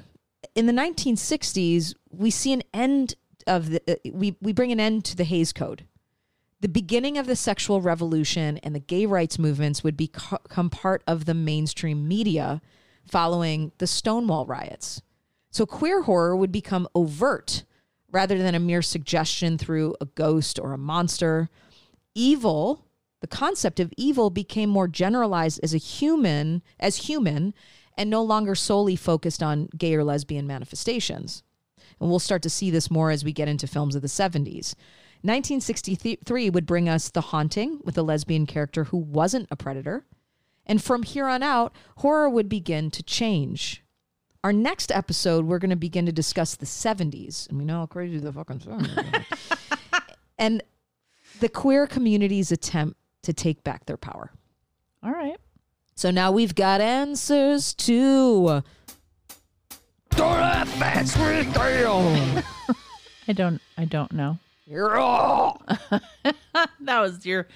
in 0.55 0.65
the 0.65 0.73
1960s, 0.73 1.95
we 2.11 2.31
see 2.31 2.55
an 2.55 2.63
end 2.73 3.17
of 3.47 3.69
the, 3.69 3.83
uh, 3.87 4.11
we, 4.15 4.35
we 4.41 4.55
bring 4.55 4.73
an 4.73 4.81
end 4.81 5.05
to 5.05 5.17
the 5.17 5.25
Hays 5.25 5.53
Code 5.53 5.85
the 6.63 6.69
beginning 6.69 7.19
of 7.19 7.27
the 7.27 7.35
sexual 7.35 7.81
revolution 7.81 8.57
and 8.59 8.73
the 8.73 8.81
gay 8.81 9.05
rights 9.05 9.37
movements 9.37 9.83
would 9.83 9.97
become 9.97 10.71
part 10.71 11.03
of 11.09 11.25
the 11.25 11.35
mainstream 11.35 12.07
media 12.07 12.63
following 13.07 13.73
the 13.79 13.87
Stonewall 13.87 14.47
riots. 14.47 15.03
So 15.51 15.67
queer 15.67 16.03
horror 16.03 16.37
would 16.37 16.53
become 16.53 16.89
overt 16.95 17.65
rather 18.11 18.39
than 18.39 18.55
a 18.55 18.61
mere 18.61 18.83
suggestion 18.83 19.59
through 19.59 19.95
a 20.01 20.07
ghost 20.07 20.59
or 20.59 20.73
a 20.73 20.79
monster. 20.79 21.49
Evil, 22.15 22.87
the 23.21 23.27
concept 23.27 23.81
of 23.81 23.93
evil 23.97 24.31
became 24.31 24.69
more 24.69 24.89
generalized 24.89 25.61
as 25.63 25.75
a 25.75 25.79
human, 25.79 26.63
as 26.79 27.09
human, 27.09 27.55
and 27.97 28.09
no 28.09 28.23
longer 28.23 28.55
solely 28.55 28.97
focused 28.97 29.43
on 29.43 29.69
gay 29.77 29.95
or 29.95 30.05
lesbian 30.05 30.47
manifestations. 30.47 31.43
And 32.01 32.09
we'll 32.09 32.19
start 32.19 32.43
to 32.43 32.51
see 32.51 32.71
this 32.71 32.91
more 32.91 33.11
as 33.11 33.25
we 33.25 33.33
get 33.33 33.49
into 33.49 33.67
films 33.67 33.95
of 33.95 34.03
the 34.03 34.09
70s. 34.09 34.75
1963 35.25 36.51
would 36.51 36.67
bring 36.67 36.89
us 36.89 37.11
The 37.11 37.21
Haunting 37.21 37.81
with 37.85 37.97
a 37.97 38.03
lesbian 38.03 38.45
character 38.45 38.85
who 38.85 38.97
wasn't 38.97 39.47
a 39.51 39.57
predator. 39.57 40.05
And 40.67 40.83
from 40.83 41.03
here 41.03 41.27
on 41.27 41.43
out, 41.43 41.75
horror 41.99 42.29
would 42.31 42.49
begin 42.49 42.91
to 42.93 43.03
change. 43.03 43.83
Our 44.45 44.53
next 44.53 44.91
episode, 44.93 45.45
we're 45.47 45.59
going 45.59 45.71
to 45.71 45.77
begin 45.77 46.07
to 46.07 46.13
discuss 46.13 46.55
the 46.55 46.67
70s. 46.67 47.49
And 47.49 47.59
we 47.59 47.65
know 47.65 47.79
how 47.81 47.87
crazy 47.87 48.19
the 48.19 48.33
fucking 48.33 48.61
70s 48.61 49.15
are. 49.51 50.01
and 50.39 50.63
the 51.41 51.49
queer 51.49 51.87
community's 51.87 52.51
attempt 52.53 52.97
to 53.23 53.33
take 53.33 53.63
back 53.65 53.87
their 53.87 53.97
power. 53.97 54.31
all 55.03 55.13
right 55.13 55.37
So 55.95 56.11
now 56.11 56.33
we've 56.33 56.55
got 56.55 56.81
answers 56.81 57.75
to 57.75 58.63
That's 60.11 60.77
i 63.29 63.33
don't 63.33 63.61
i 63.79 63.85
don't 63.85 64.13
know 64.13 64.39
that 66.81 67.01
was 67.01 67.25
your 67.25 67.47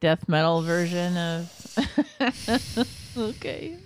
death 0.00 0.28
metal 0.28 0.62
version 0.62 1.16
of 1.16 1.78
okay 3.16 3.76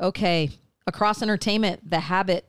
Okay. 0.00 0.50
Across 0.86 1.22
entertainment, 1.22 1.88
the 1.88 2.00
habit 2.00 2.48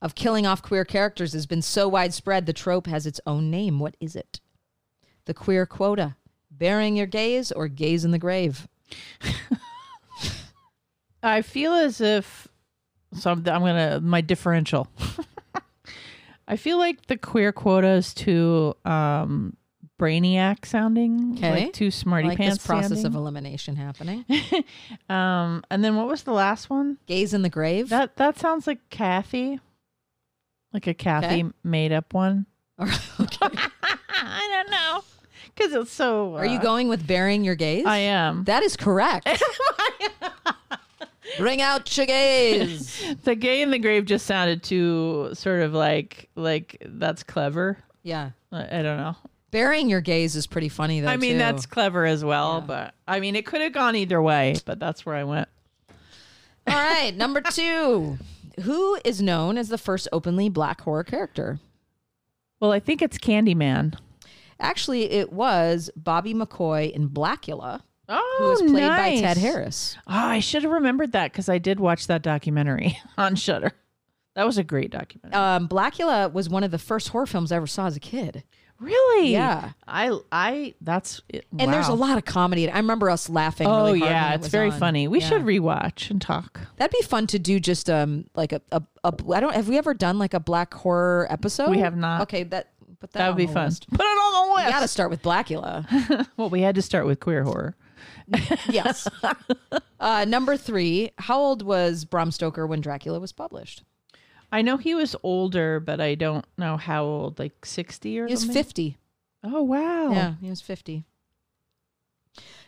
of 0.00 0.14
killing 0.14 0.46
off 0.46 0.62
queer 0.62 0.84
characters 0.84 1.32
has 1.32 1.46
been 1.46 1.62
so 1.62 1.88
widespread, 1.88 2.46
the 2.46 2.52
trope 2.52 2.86
has 2.86 3.06
its 3.06 3.20
own 3.26 3.50
name. 3.50 3.78
What 3.78 3.96
is 4.00 4.16
it? 4.16 4.40
The 5.24 5.34
queer 5.34 5.66
quota. 5.66 6.16
Burying 6.50 6.96
your 6.96 7.06
gays 7.06 7.50
or 7.50 7.68
gays 7.68 8.04
in 8.04 8.10
the 8.10 8.18
grave? 8.18 8.68
i 11.22 11.40
feel 11.40 11.72
as 11.72 12.00
if 12.00 12.48
So 13.14 13.30
I'm, 13.30 13.42
gonna 13.42 14.00
my 14.00 14.20
differential. 14.20 14.88
I 16.48 16.56
feel 16.56 16.76
like 16.78 17.06
the 17.06 17.16
queer 17.16 17.52
quota 17.52 17.88
is 17.88 18.12
too 18.12 18.74
um, 18.84 19.56
brainiac 20.02 20.66
sounding, 20.66 21.34
Okay. 21.36 21.64
like 21.66 21.72
too 21.72 21.90
smarty 21.92 22.28
like 22.28 22.38
pants 22.38 22.56
this 22.58 22.66
process 22.66 23.04
of 23.04 23.14
elimination 23.14 23.76
happening. 23.76 24.24
um, 25.08 25.62
and 25.70 25.84
then 25.84 25.94
what 25.96 26.08
was 26.08 26.24
the 26.24 26.32
last 26.32 26.68
one? 26.68 26.98
Gays 27.06 27.32
in 27.32 27.42
the 27.42 27.48
grave. 27.48 27.88
That 27.88 28.16
that 28.16 28.36
sounds 28.38 28.66
like 28.66 28.80
Cathy, 28.90 29.60
like 30.72 30.88
a 30.88 30.94
Cathy 30.94 31.26
Okay. 31.26 31.44
made 31.62 31.92
up 31.92 32.12
one. 32.12 32.46
I 32.78 34.48
don't 34.50 34.70
know, 34.70 35.04
because 35.54 35.72
it's 35.72 35.92
so. 35.92 36.34
Are 36.34 36.46
you 36.46 36.58
uh, 36.58 36.62
going 36.62 36.88
with 36.88 37.06
burying 37.06 37.44
your 37.44 37.54
gays? 37.54 37.86
I 37.86 37.98
am. 37.98 38.42
That 38.44 38.64
is 38.64 38.76
correct. 38.76 39.28
Bring 41.38 41.62
out 41.62 41.96
your 41.96 42.06
gays. 42.06 43.02
The 43.22 43.34
gay 43.36 43.62
in 43.62 43.70
the 43.70 43.78
grave 43.78 44.04
just 44.04 44.26
sounded 44.26 44.62
too 44.64 45.30
sort 45.32 45.62
of 45.62 45.72
like 45.72 46.28
like 46.34 46.82
that's 46.84 47.22
clever. 47.22 47.78
Yeah. 48.02 48.30
I, 48.50 48.80
I 48.80 48.82
don't 48.82 48.98
know. 48.98 49.16
Burying 49.52 49.88
your 49.88 50.00
gays 50.00 50.34
is 50.34 50.46
pretty 50.48 50.68
funny 50.68 51.00
though. 51.00 51.08
I 51.08 51.16
mean 51.16 51.34
too. 51.34 51.38
that's 51.38 51.66
clever 51.66 52.04
as 52.04 52.24
well, 52.24 52.54
Yeah. 52.60 52.66
but 52.66 52.94
I 53.06 53.20
mean 53.20 53.36
it 53.36 53.46
could 53.46 53.60
have 53.60 53.72
gone 53.72 53.94
either 53.94 54.20
way, 54.20 54.56
but 54.64 54.80
that's 54.80 55.06
where 55.06 55.14
I 55.14 55.22
went. 55.24 55.48
All 56.66 56.74
right, 56.74 57.14
number 57.16 57.40
two. 57.50 58.18
Who 58.62 58.98
is 59.04 59.22
known 59.22 59.56
as 59.58 59.68
the 59.68 59.78
first 59.78 60.08
openly 60.12 60.48
black 60.48 60.80
horror 60.80 61.04
character? 61.04 61.58
Well, 62.60 62.72
I 62.72 62.80
think 62.80 63.00
it's 63.02 63.18
Candyman. 63.18 63.96
Actually, 64.60 65.10
it 65.10 65.32
was 65.32 65.90
Bobby 65.96 66.34
McCoy 66.34 66.90
in 66.92 67.08
Blacula, 67.08 67.82
Oh, 68.08 68.36
who 68.38 68.44
was 68.50 68.60
played 68.70 68.86
nice. 68.86 69.20
by 69.20 69.26
Ted 69.26 69.36
Harris. 69.38 69.96
Oh, 70.06 70.12
I 70.12 70.38
should 70.40 70.62
have 70.62 70.72
remembered 70.72 71.12
that 71.12 71.32
because 71.32 71.48
I 71.48 71.58
did 71.58 71.80
watch 71.80 72.06
that 72.06 72.22
documentary 72.22 72.98
on 73.18 73.34
Shudder. 73.36 73.72
That 74.34 74.46
was 74.46 74.56
a 74.58 74.64
great 74.64 74.90
documentary. 74.90 75.38
Um, 75.38 75.66
Blacula 75.68 76.32
was 76.32 76.48
one 76.48 76.62
of 76.64 76.70
the 76.70 76.78
first 76.78 77.08
horror 77.08 77.26
films 77.26 77.50
I 77.52 77.56
ever 77.56 77.66
saw 77.66 77.86
as 77.86 77.96
a 77.96 78.00
kid. 78.00 78.44
Really? 78.82 79.30
yeah. 79.32 79.70
I 79.86 80.18
I 80.32 80.74
that's 80.80 81.22
it. 81.28 81.46
And 81.58 81.72
there's 81.72 81.88
a 81.88 81.94
lot 81.94 82.18
of 82.18 82.24
comedy. 82.24 82.68
I 82.70 82.76
remember 82.78 83.08
us 83.08 83.28
laughing. 83.30 83.66
Oh 83.66 83.86
really 83.86 84.00
yeah, 84.00 84.34
it's 84.34 84.42
was 84.44 84.52
very 84.52 84.70
on. 84.70 84.78
funny. 84.78 85.08
We 85.08 85.20
Yeah. 85.20 85.28
should 85.28 85.42
rewatch 85.42 86.10
and 86.10 86.20
talk. 86.20 86.60
That'd 86.76 86.96
be 86.98 87.04
fun 87.06 87.26
to 87.28 87.38
do. 87.38 87.60
Just 87.60 87.88
um, 87.88 88.26
like 88.34 88.52
a, 88.52 88.60
a, 88.72 88.82
a 89.04 89.14
I 89.32 89.40
don't. 89.40 89.54
Have 89.54 89.68
we 89.68 89.78
ever 89.78 89.94
done 89.94 90.18
like 90.18 90.34
a 90.34 90.40
black 90.40 90.74
horror 90.74 91.26
episode? 91.30 91.70
We 91.70 91.78
have 91.78 91.96
not. 91.96 92.22
Okay, 92.22 92.42
that. 92.44 92.68
Put 93.00 93.10
that, 93.12 93.18
That 93.18 93.28
would 93.28 93.36
be 93.36 93.46
fun. 93.46 93.66
list. 93.66 93.88
Put 93.90 94.00
it 94.00 94.04
on 94.04 94.48
the 94.48 94.54
We 94.54 94.60
list. 94.62 94.70
got 94.70 94.80
to 94.80 94.88
start 94.88 95.10
with 95.10 95.22
Blacula. 95.22 96.28
well, 96.36 96.50
we 96.50 96.60
had 96.60 96.76
to 96.76 96.82
start 96.82 97.04
with 97.06 97.18
queer 97.18 97.42
horror. 97.42 97.74
yes. 98.70 99.08
Uh, 99.98 100.24
number 100.28 100.56
three. 100.56 101.10
How 101.18 101.38
old 101.38 101.62
was 101.62 102.04
Bram 102.04 102.30
Stoker 102.30 102.64
when 102.66 102.80
Dracula 102.80 103.18
was 103.18 103.32
published? 103.32 103.82
I 104.52 104.60
know 104.62 104.76
he 104.76 104.94
was 104.94 105.16
older, 105.22 105.80
but 105.80 106.00
I 106.00 106.14
don't 106.14 106.44
know 106.58 106.76
how 106.76 107.04
old. 107.04 107.38
Like 107.38 107.64
sixty 107.64 108.18
or 108.18 108.26
He 108.26 108.32
was 108.34 108.40
something. 108.42 108.54
fifty. 108.54 108.96
Oh 109.42 109.62
wow. 109.62 110.12
Yeah, 110.12 110.34
he 110.40 110.48
was 110.50 110.60
fifty. 110.60 111.04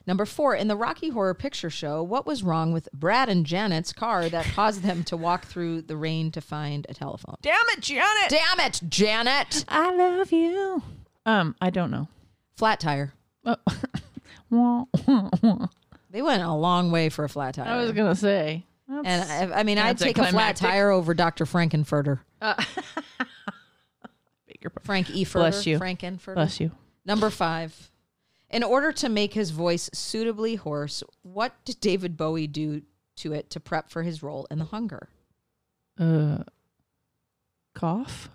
Number 0.07 0.27
four, 0.27 0.55
in 0.55 0.69
the 0.69 0.77
Rocky 0.77 1.09
Horror 1.09 1.33
Picture 1.33 1.71
Show, 1.71 2.03
what 2.03 2.27
was 2.27 2.43
wrong 2.43 2.73
with 2.73 2.91
Brad 2.93 3.31
and 3.31 3.47
Janet's 3.47 3.93
car 3.93 4.29
that 4.29 4.45
caused 4.55 4.83
them 4.83 5.03
to 5.05 5.17
walk 5.17 5.47
through 5.47 5.83
the 5.83 5.97
rain 5.97 6.31
to 6.33 6.41
find 6.43 6.85
a 6.89 6.95
telephone? 6.95 7.37
Damn 7.41 7.55
it, 7.71 7.81
Janet. 7.81 8.29
Damn 8.29 8.61
it, 8.67 8.81
Janet! 8.89 9.65
I 9.69 9.95
love 9.95 10.31
you. 10.33 10.83
Um, 11.25 11.55
I 11.61 11.71
don't 11.71 11.91
know. 11.91 12.09
Flat 12.57 12.81
tire. 12.81 13.15
Uh, 13.47 13.57
wah, 14.51 14.85
wah, 15.07 15.31
wah. 15.43 15.67
They 16.11 16.21
went 16.23 16.43
a 16.43 16.53
long 16.53 16.91
way 16.91 17.09
for 17.09 17.25
a 17.25 17.29
flat 17.29 17.55
tire. 17.55 17.67
I 17.67 17.77
was 17.79 17.93
gonna 17.93 18.15
say. 18.15 18.65
And 18.89 19.07
I, 19.53 19.61
I 19.61 19.63
mean, 19.63 19.79
I'd 19.79 19.99
take 19.99 20.19
a 20.19 20.27
flat 20.27 20.57
tire 20.57 20.91
over 20.91 21.15
Dr. 21.15 21.47
Frank-N-Furter. 21.47 22.21
Bigger 24.47 24.71
part. 24.71 24.85
Frank 24.85 25.11
E. 25.11 25.25
Bless 25.25 25.67
you. 25.67 25.79
Frank-N-Furter. 25.79 26.35
Bless 26.35 26.61
you. 26.61 26.71
Number 27.05 27.31
five. 27.31 27.91
In 28.51 28.63
order 28.63 28.93
to 28.93 29.09
make 29.09 29.35
his 29.35 29.51
voice 29.51 29.91
suitably 29.93 30.55
hoarse, 30.57 31.03
what 31.23 31.55
did 31.65 31.81
David 31.81 32.17
Bowie 32.17 32.47
do 32.47 32.83
to 33.17 33.33
it 33.33 33.51
to 33.51 33.61
prep 33.61 33.91
for 33.91 34.03
his 34.03 34.23
role 34.23 34.47
in 34.51 34.59
The 34.59 34.67
Hunger? 34.67 35.09
Uh, 35.99 36.45
cough. 37.75 38.29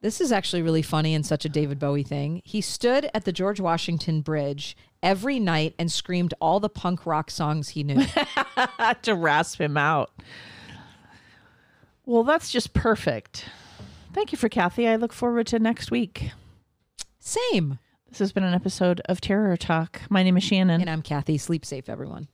This 0.00 0.20
is 0.20 0.32
actually 0.32 0.62
really 0.62 0.82
funny 0.82 1.14
and 1.14 1.24
such 1.24 1.44
a 1.44 1.48
David 1.48 1.78
Bowie 1.78 2.02
thing. 2.02 2.42
He 2.44 2.60
stood 2.60 3.08
at 3.14 3.24
the 3.24 3.32
George 3.32 3.60
Washington 3.60 4.20
Bridge 4.20 4.76
every 5.02 5.38
night 5.38 5.74
and 5.78 5.90
screamed 5.90 6.34
all 6.40 6.60
the 6.60 6.68
punk 6.68 7.06
rock 7.06 7.30
songs 7.30 7.70
he 7.70 7.82
knew. 7.82 8.04
to 9.02 9.14
rasp 9.14 9.60
him 9.60 9.76
out. 9.76 10.10
Well, 12.04 12.24
that's 12.24 12.50
just 12.50 12.74
perfect. 12.74 13.46
Thank 14.12 14.32
you 14.32 14.38
for 14.38 14.48
Cathy. 14.48 14.88
I 14.88 14.96
look 14.96 15.12
forward 15.12 15.46
to 15.48 15.58
next 15.58 15.90
week. 15.90 16.30
Same. 17.18 17.78
This 18.08 18.18
has 18.18 18.32
been 18.32 18.44
an 18.44 18.54
episode 18.54 19.00
of 19.06 19.20
Terror 19.20 19.56
Talk. 19.56 20.02
My 20.10 20.22
name 20.22 20.36
is 20.36 20.44
Shannon. 20.44 20.80
And 20.80 20.90
I'm 20.90 21.02
Cathy. 21.02 21.38
Sleep 21.38 21.64
safe, 21.64 21.88
everyone. 21.88 22.28